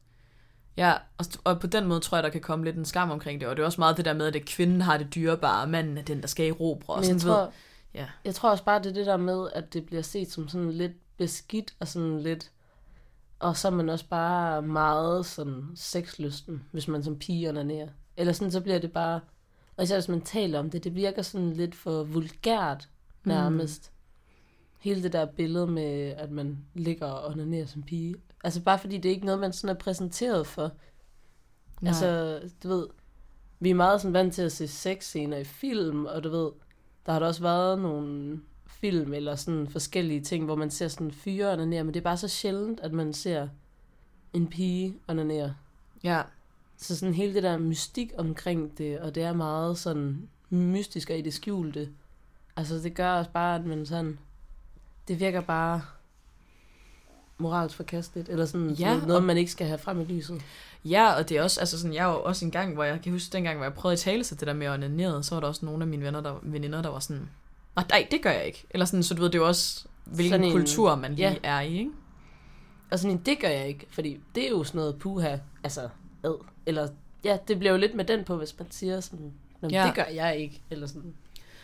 [0.77, 3.41] Ja, og, og på den måde tror jeg, der kan komme lidt en skam omkring
[3.41, 5.69] det, og det er også meget det der med, at kvinden har det dyrebare, og
[5.69, 6.93] manden er den, der skal i robre.
[6.93, 7.45] Og Men jeg sådan, du ved.
[7.45, 7.53] tror,
[7.93, 8.07] ja.
[8.25, 10.71] jeg tror også bare, det er det der med, at det bliver set som sådan
[10.71, 12.51] lidt beskidt og sådan lidt...
[13.39, 17.87] Og så er man også bare meget sådan sexlysten, hvis man som pige onanerer.
[18.17, 19.19] Eller sådan, så bliver det bare...
[19.77, 22.89] Og især hvis man taler om det, det virker sådan lidt for vulgært
[23.23, 23.91] nærmest.
[23.91, 23.96] Mm.
[24.77, 28.15] Hele det der billede med, at man ligger og onanerer som pige.
[28.43, 30.71] Altså bare fordi det er ikke noget, man sådan er præsenteret for.
[31.81, 31.89] Nej.
[31.89, 32.87] Altså, du ved,
[33.59, 36.51] vi er meget sådan vant til at se sexscener i film, og du ved,
[37.05, 41.11] der har der også været nogle film eller sådan forskellige ting, hvor man ser sådan
[41.11, 43.47] fyre onanere, men det er bare så sjældent, at man ser
[44.33, 45.55] en pige onanere.
[46.03, 46.21] ja.
[46.79, 51.17] Så sådan hele det der mystik omkring det, og det er meget sådan mystisk og
[51.17, 51.89] i det skjulte.
[52.55, 54.19] Altså det gør også bare, at man sådan,
[55.07, 55.81] det virker bare
[57.37, 60.41] moralsk forkasteligt, eller sådan Ja, noget, og- man ikke skal have frem i lyset.
[60.85, 63.11] Ja, og det er også, altså sådan, jeg var også en gang, hvor jeg kan
[63.11, 65.39] huske dengang, hvor jeg prøvede at tale sig det der med at onanere, så var
[65.39, 67.29] der også nogle af mine venner, der, veninder, der var sådan,
[67.75, 68.65] nej, nej, det gør jeg ikke.
[68.69, 71.29] Eller sådan, så du ved, det er jo også, hvilken Sådan en- kultur man lige
[71.29, 71.35] ja.
[71.43, 71.91] er i, ikke?
[72.91, 75.89] Og sådan en, det gør jeg ikke, fordi det er jo sådan noget puha, altså
[76.23, 76.43] ad.
[76.65, 76.87] Eller,
[77.23, 79.85] ja, det bliver jo lidt med den på, hvis man siger sådan, "Nå, Ja.
[79.87, 81.13] det gør jeg ikke, eller sådan,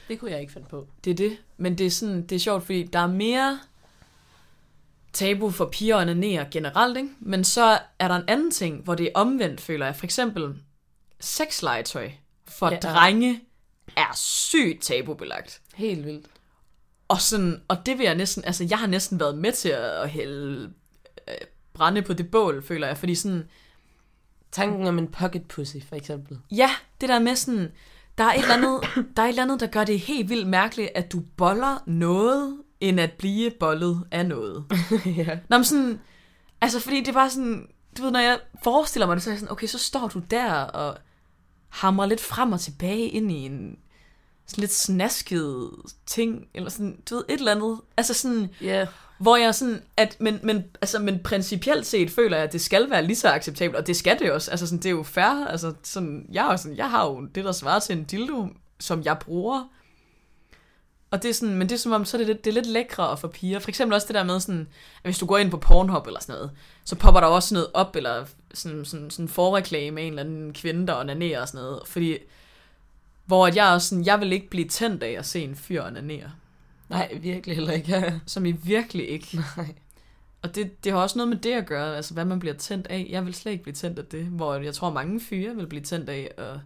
[0.07, 0.87] det kunne jeg ikke finde på.
[1.03, 1.37] Det er det.
[1.57, 3.59] Men det er sådan, det er sjovt, fordi der er mere
[5.13, 7.09] tabu for piger at onanere generelt, ikke?
[7.19, 9.95] Men så er der en anden ting, hvor det er omvendt, føler jeg.
[9.95, 10.55] For eksempel
[11.19, 12.11] sexlegetøj
[12.47, 12.77] for ja.
[12.77, 13.41] drenge
[13.97, 15.61] er sygt tabubelagt.
[15.75, 16.25] Helt vildt.
[17.07, 20.09] Og, sådan, og det vil jeg næsten, altså jeg har næsten været med til at
[20.09, 20.73] hælde
[21.27, 21.33] øh,
[21.73, 22.97] brænde på det bål, føler jeg.
[22.97, 23.49] Fordi sådan,
[24.53, 26.39] Tanken om en pocket pussy, for eksempel.
[26.51, 26.69] ja,
[27.01, 27.71] det der med sådan,
[28.17, 28.81] der er, et eller andet,
[29.17, 32.57] der er et eller andet, der gør det helt vildt mærkeligt, at du boller noget,
[32.79, 34.65] end at blive bollet af noget.
[35.17, 35.37] ja.
[35.49, 35.99] Nå, men sådan,
[36.61, 39.33] altså fordi det er bare sådan, du ved, når jeg forestiller mig det, så er
[39.33, 40.97] jeg sådan, okay, så står du der og
[41.69, 43.77] hamrer lidt frem og tilbage ind i en
[44.47, 45.71] sådan lidt snaskede
[46.05, 47.81] ting, eller sådan, du ved, et eller andet.
[47.97, 48.87] Altså sådan, Ja,
[49.23, 52.89] hvor jeg sådan, at, men, men, altså, men principielt set føler jeg, at det skal
[52.89, 54.51] være lige så acceptabelt, og det skal det også.
[54.51, 55.47] Altså sådan, det er jo fair.
[55.47, 58.47] Altså sådan, jeg, er sådan, jeg har jo det, der svarer til en dildo,
[58.79, 59.69] som jeg bruger.
[61.11, 62.53] Og det er sådan, men det er som om, så er det, lidt, det er
[62.53, 63.59] lidt lækre for piger.
[63.59, 64.67] For eksempel også det der med sådan,
[65.03, 66.51] at hvis du går ind på Pornhub eller sådan noget,
[66.85, 70.53] så popper der også noget op, eller sådan, sådan, sådan forreklame af en eller anden
[70.53, 71.81] kvinde, der onanerer og sådan noget.
[71.87, 72.17] Fordi,
[73.25, 75.83] hvor at jeg også sådan, jeg vil ikke blive tændt af at se en fyr
[75.83, 76.31] onanere
[76.89, 78.21] nej, virkelig heller ikke.
[78.25, 79.39] Som I virkelig ikke.
[79.57, 79.75] Nej.
[80.41, 82.87] Og det, det har også noget med det at gøre, altså hvad man bliver tændt
[82.87, 83.07] af.
[83.09, 85.83] Jeg vil slet ikke blive tændt af det, hvor jeg tror mange fyre vil blive
[85.83, 86.59] tændt af at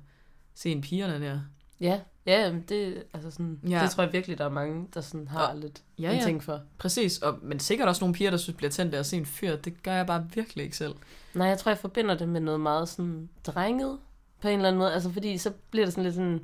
[0.55, 1.39] se en pigerne der.
[1.81, 3.81] Ja, ja, det, altså sådan, Ja.
[3.83, 6.23] det tror jeg virkelig, der er mange, der sådan har Og- lidt Ja, en ja,
[6.23, 6.61] ting for.
[6.77, 7.17] præcis.
[7.17, 9.55] Og, men sikkert også nogle piger, der synes bliver tændt af at se en fyr.
[9.55, 10.93] Det gør jeg bare virkelig ikke selv.
[11.33, 13.97] Nej, jeg tror, jeg forbinder det med noget meget sådan drenget
[14.41, 14.93] på en eller anden måde.
[14.93, 16.43] Altså fordi så bliver det sådan lidt sådan,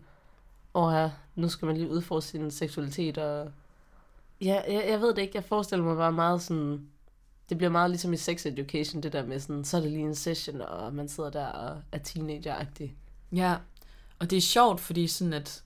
[0.73, 3.17] åh ja, nu skal man lige udforske sin seksualitet.
[3.17, 3.51] Og...
[4.43, 5.35] Ja, jeg, jeg ved det ikke.
[5.35, 6.87] Jeg forestiller mig bare meget sådan,
[7.49, 10.03] det bliver meget ligesom i sex education, det der med sådan, så er det lige
[10.03, 12.95] en session, og man sidder der og er teenager-agtig.
[13.31, 13.55] Ja,
[14.19, 15.63] og det er sjovt, fordi sådan at,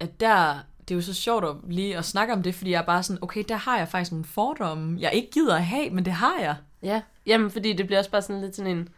[0.00, 2.80] at der, det er jo så sjovt at lige at snakke om det, fordi jeg
[2.80, 5.90] er bare sådan, okay, der har jeg faktisk nogle fordomme, jeg ikke gider at have,
[5.90, 6.56] men det har jeg.
[6.82, 8.88] Ja, jamen fordi det bliver også bare sådan lidt sådan en,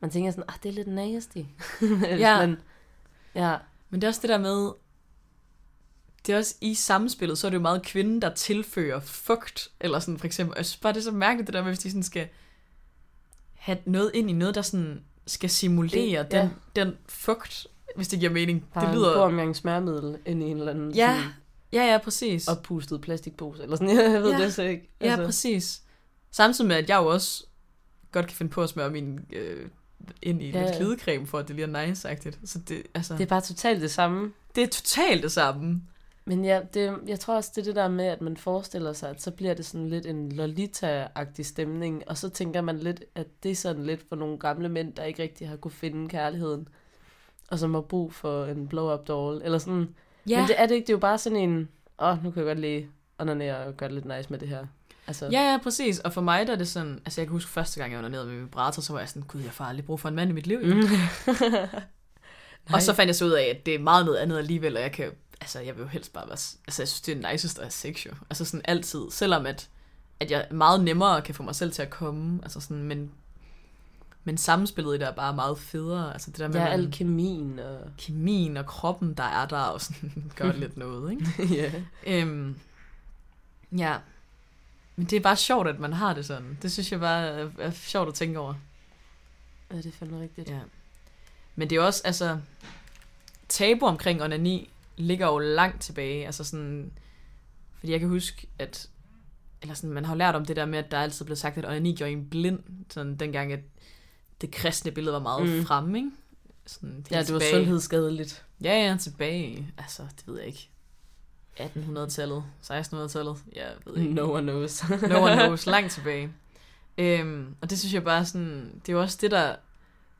[0.00, 1.38] man tænker sådan, ah, det er lidt nasty.
[2.24, 2.46] Ja.
[2.46, 2.60] Men,
[3.34, 3.56] ja,
[3.90, 4.72] Men det er også det der med,
[6.28, 9.98] det er også i samspillet, så er det jo meget kvinden, der tilfører fugt, eller
[9.98, 10.54] sådan for eksempel.
[10.56, 12.28] Jeg synes bare, det er så mærkeligt det der med, hvis de sådan skal
[13.54, 16.42] have noget ind i noget, der sådan skal simulere Det- det, ja.
[16.42, 16.50] den,
[16.86, 17.66] den fugt,
[17.96, 18.64] hvis det giver mening.
[18.74, 19.20] bare det en god lyder...
[19.20, 21.30] omgang smørmiddel ind i en eller anden Ja, sådan
[21.72, 22.48] ja, ja, præcis.
[22.48, 24.38] oppustet plastikpose, eller sådan, jeg ved Ja.
[24.44, 24.90] det så ikke.
[25.00, 25.82] Ja, præcis.
[26.30, 27.44] Samtidig med, at jeg jo også
[28.12, 29.68] godt kan finde på at smøre min øh,
[30.22, 32.38] ind i Ja, lidt glidecreme, for at det lige er nice-agtigt.
[32.44, 34.32] Så det, altså, det, er bare totalt det samme.
[34.54, 35.82] det er totalt det samme.
[36.28, 39.10] Men ja, det, jeg tror også, det er det der med, at man forestiller sig,
[39.10, 43.26] at så bliver det sådan lidt en Lolita-agtig stemning, og så tænker man lidt, at
[43.42, 46.68] det er sådan lidt for nogle gamle mænd, der ikke rigtig har kunne finde kærligheden,
[47.50, 49.94] og som har brug for en blow-up doll, eller sådan.
[50.28, 51.68] Ja, Men det er det ikke, det er jo bare sådan en,
[51.98, 54.48] åh, oh, nu kan jeg godt lige onanere og gøre det lidt nice med det
[54.48, 54.66] her.
[55.06, 55.98] Altså, Ja, ja, præcis.
[55.98, 58.08] Og for mig der er det sådan, altså jeg kan huske første gang, jeg var
[58.08, 60.30] nede med vibrator, så var jeg sådan, gud, jeg får aldrig brug for en mand
[60.30, 60.60] i mit liv.
[60.60, 60.82] Mm.
[62.74, 64.82] Og så fandt jeg så ud af, at det er meget noget andet alligevel, og
[64.82, 65.10] jeg kan
[65.40, 66.32] altså jeg vil jo helst bare være,
[66.66, 68.10] altså jeg synes, det er nicest at have sex jo.
[68.30, 69.68] Altså sådan altid, selvom at,
[70.20, 73.10] at jeg meget nemmere kan få mig selv til at komme, altså sådan, men,
[74.24, 77.58] men samspillet i det er bare meget federe, altså det der med, Ja, al kemien
[77.58, 77.80] og...
[77.98, 81.54] kemien og kroppen, der er der, og sådan gør lidt noget, ikke?
[81.62, 81.72] ja.
[82.06, 82.56] Øhm,
[83.76, 83.96] ja.
[84.96, 86.58] Men det er bare sjovt, at man har det sådan.
[86.62, 88.54] Det synes jeg bare er, er sjovt at tænke over.
[89.70, 90.50] ja, det er fandme rigtigt.
[90.50, 90.60] Ja.
[91.56, 92.38] Men det er også, altså,
[93.48, 96.26] tabu omkring onani ligger jo langt tilbage.
[96.26, 96.92] Altså sådan,
[97.78, 98.88] fordi jeg kan huske, at
[99.62, 101.64] eller sådan, man har lært om det der med, at der altid blev sagt, at
[101.64, 102.58] onani gjorde en blind,
[102.90, 103.60] sådan dengang, at
[104.40, 105.56] det kristne billede var meget Mm.
[105.56, 105.64] mm.
[105.64, 106.10] fremme, ikke?
[106.66, 108.44] Sådan, Ja, det var tilbage- sundhedsskadeligt.
[108.64, 109.72] Ja, ja, tilbage.
[109.78, 110.68] Altså, det ved jeg ikke.
[111.60, 114.14] 1800-tallet, 1600-tallet, jeg ved ikke.
[114.14, 114.90] No one knows.
[114.90, 116.32] No one knows, langt tilbage.
[116.98, 119.56] Øhm, og det synes jeg bare sådan, det er jo også det, der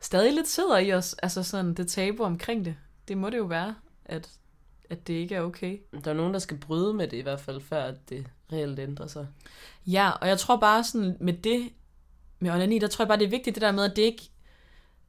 [0.00, 2.76] stadig lidt sidder i os, altså sådan det tabu omkring det.
[3.08, 3.74] Det må det jo være,
[4.04, 4.28] at,
[4.90, 5.78] at det ikke er okay.
[6.04, 8.78] Der er nogen, der skal bryde med det i hvert fald, før at det reelt
[8.78, 9.26] ændrer sig.
[9.86, 11.68] Ja, og jeg tror bare sådan med det,
[12.38, 14.30] med onani, der tror jeg bare, det er vigtigt det der med, at det ikke,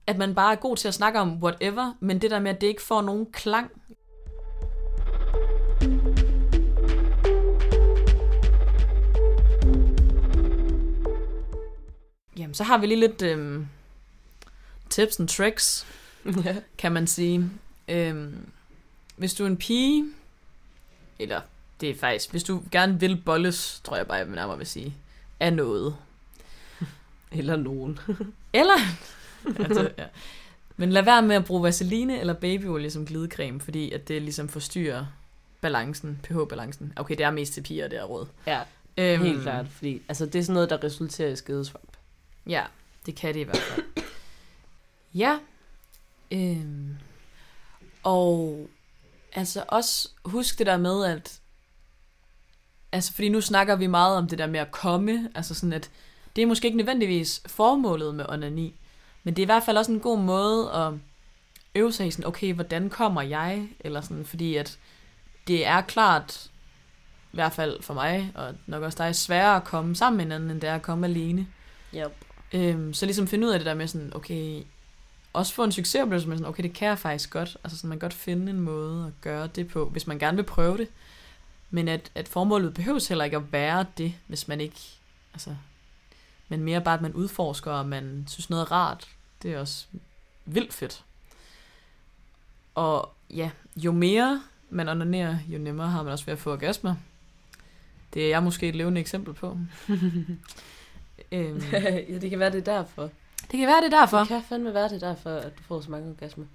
[0.07, 2.61] at man bare er god til at snakke om whatever, men det der med, at
[2.61, 3.71] det ikke får nogen klang.
[12.38, 13.67] Jamen, så har vi lige lidt øhm,
[14.89, 15.88] tips and tricks,
[16.45, 16.55] ja.
[16.77, 17.49] kan man sige.
[17.88, 18.51] Øhm,
[19.20, 20.05] hvis du er en pige,
[21.20, 21.41] eller
[21.82, 24.95] det er faktisk, hvis du gerne vil bolles, tror jeg bare, jeg nærmere vil sige,
[25.39, 25.95] af noget.
[27.32, 27.99] Eller nogen.
[28.53, 28.78] Eller,
[29.59, 30.05] altså, ja.
[30.78, 34.49] men lad være med at bruge vaseline eller babyolie som glidecreme, fordi at det ligesom
[34.49, 35.05] forstyrrer
[35.61, 36.93] balancen, pH-balancen.
[36.95, 38.26] Okay, det er mest til piger, det er råd.
[38.47, 38.59] Ja,
[38.97, 39.65] Øhm, helt klart.
[39.67, 41.91] Fordi altså, det er sådan noget, der resulterer i skedesvamp.
[42.47, 42.63] Ja,
[43.05, 43.86] det kan det i hvert fald.
[45.13, 45.39] ja.
[46.32, 46.95] Øhm,
[48.03, 48.70] og
[49.34, 51.39] altså også husk det der med, at
[52.91, 55.89] altså fordi nu snakker vi meget om det der med at komme, altså sådan at
[56.36, 58.80] det er måske ikke nødvendigvis formålet med onani,
[59.23, 60.93] men det er i hvert fald også en god måde at
[61.75, 63.67] øve sig i sådan, okay, hvordan kommer jeg?
[63.80, 64.80] Eller sådan, fordi at
[65.47, 66.49] det er klart,
[67.34, 70.51] i hvert fald for mig, og nok også dig, sværere at komme sammen med hinanden,
[70.51, 71.47] end det er at komme alene.
[71.95, 72.25] Yep.
[72.53, 74.63] Øhm, så ligesom finde ud af det der med sådan, okay,
[75.34, 77.57] også få en succesoplevelse med sådan, okay, det kan jeg faktisk godt.
[77.63, 80.38] Altså sådan, man kan godt finde en måde at gøre det på, hvis man gerne
[80.38, 80.88] vil prøve det.
[81.69, 84.82] Men at, at formålet behøves heller ikke at være det, hvis man ikke,
[85.34, 85.55] altså,
[86.47, 89.07] men mere bare, at man udforsker, og man synes noget er rart.
[89.43, 89.86] Det er også
[90.45, 91.03] vildt fedt.
[92.75, 96.95] Og ja, jo mere man onanerer, jo nemmere har man også ved at få orgasmer.
[98.13, 99.47] Det er jeg måske et levende eksempel på.
[101.32, 103.09] øhm, ja, det kan være, det er derfor.
[103.51, 104.19] Det kan være, det er derfor.
[104.19, 106.45] Det kan fandme være, det er derfor, at du får så mange orgasmer.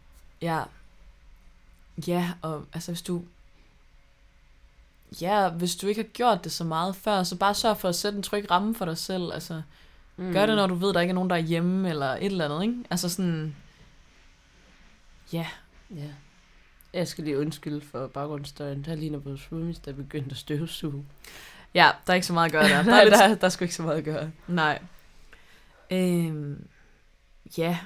[0.42, 0.62] Ja.
[2.06, 3.22] Ja, og altså hvis du...
[5.20, 7.94] Ja, hvis du ikke har gjort det så meget før, så bare sørg for at
[7.94, 9.32] sætte en tryg ramme for dig selv.
[9.32, 9.62] Altså,
[10.16, 10.32] mm.
[10.32, 12.44] gør det, når du ved, der ikke er nogen, der er hjemme, eller et eller
[12.44, 12.84] andet, ikke?
[12.90, 13.56] Altså sådan...
[15.32, 15.46] Ja,
[15.90, 16.10] Ja.
[16.92, 18.84] Jeg skal lige undskylde for baggrundsstøjen.
[18.84, 21.04] Der ligner vores roomies, der er begyndt at støvsuge.
[21.74, 22.82] ja, der er ikke så meget at gøre der.
[22.90, 23.14] Der er lidt...
[23.14, 24.30] der, der er sgu ikke så meget at gøre.
[24.48, 24.82] Nej.
[25.90, 26.66] Øhm,
[27.58, 27.78] ja.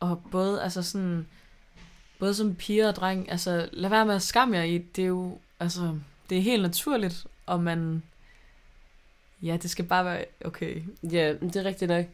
[0.00, 1.26] Og både, altså sådan,
[2.18, 5.08] både som piger og dreng, altså lad være med at skamme jer i, det er
[5.08, 5.98] jo, altså,
[6.30, 8.02] det er helt naturligt, og man,
[9.42, 10.82] ja, det skal bare være okay.
[11.02, 12.06] Ja, men det er rigtigt nok.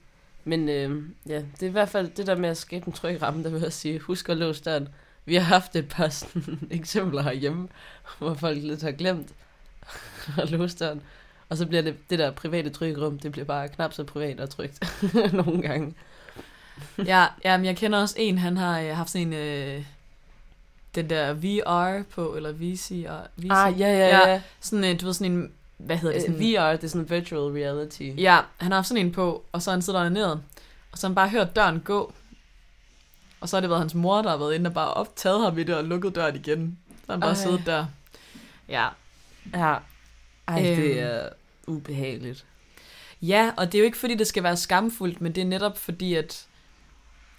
[0.44, 3.22] Men øh, ja, det er i hvert fald det der med at skabe en tryg
[3.22, 4.88] ramme, der vil jeg sige, husk at låse døren.
[5.24, 7.68] Vi har haft et par sådan, eksempler herhjemme,
[8.18, 9.34] hvor folk lidt har glemt
[10.42, 11.02] at låse døren.
[11.48, 14.40] Og så bliver det, det der private trygge rum, det bliver bare knap så privat
[14.40, 14.78] og trygt
[15.32, 15.94] nogle gange.
[17.06, 19.84] Ja, ja, men jeg kender også en, han har øh, haft sådan en, øh,
[20.94, 23.26] den der VR på, eller VCR.
[23.36, 24.28] VC, Ah, ja, ja, ja.
[24.30, 24.42] ja.
[24.60, 26.28] Sådan, øh, du ved, sådan en, hvad hedder det?
[26.28, 28.02] Øh, Sådan, VR, det er sådan virtual reality.
[28.18, 30.38] Ja, han har haft sådan en på, og så han siddet ned, og
[30.94, 32.12] så har han bare hørt døren gå.
[33.40, 35.58] Og så har det været hans mor, der har været inde og bare optaget ham
[35.58, 36.78] i det og lukket døren igen.
[36.88, 37.36] Så har han bare Ej.
[37.36, 37.86] siddet der.
[38.68, 38.88] Ja.
[39.54, 39.74] Ja.
[40.48, 40.98] Ej, det Øhm.
[40.98, 41.28] er
[41.66, 42.44] ubehageligt.
[43.22, 45.78] Ja, og det er jo ikke fordi, det skal være skamfuldt, men det er netop
[45.78, 46.46] fordi, at,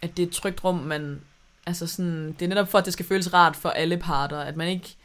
[0.02, 1.22] at det er et trygt rum, man...
[1.68, 4.56] Altså sådan, det er netop for, at det skal føles rart for alle parter, at
[4.56, 4.96] man ikke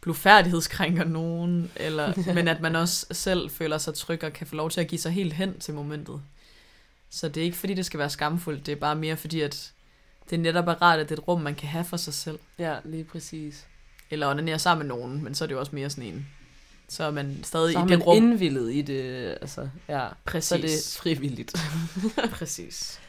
[0.00, 4.70] blufærdighedskrænker nogen, eller, men at man også selv føler sig tryg og kan få lov
[4.70, 6.22] til at give sig helt hen til momentet.
[7.10, 9.72] Så det er ikke fordi, det skal være skamfuldt, det er bare mere fordi, at
[10.30, 12.38] det netop er rart, at det er et rum, man kan have for sig selv.
[12.58, 13.66] Ja, lige præcis.
[14.10, 16.26] Eller onanere sammen med nogen, men så er det jo også mere sådan en.
[16.88, 18.16] Så er man stadig Så i det rum.
[18.16, 20.08] indvillet i det, altså, ja.
[20.24, 20.48] Præcis.
[20.48, 21.56] Så er det frivilligt.
[22.38, 23.00] Præcis.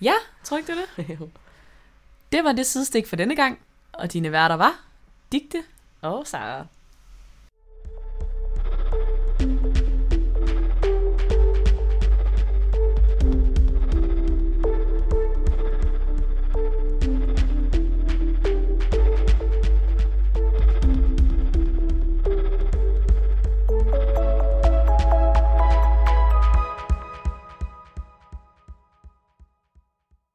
[0.00, 0.12] Ja,
[0.44, 1.18] tror ikke det er det?
[2.32, 3.58] Det var det sidestik for denne gang,
[3.92, 4.84] og dine værter var
[5.32, 5.62] Digte
[6.00, 6.66] Og Sara.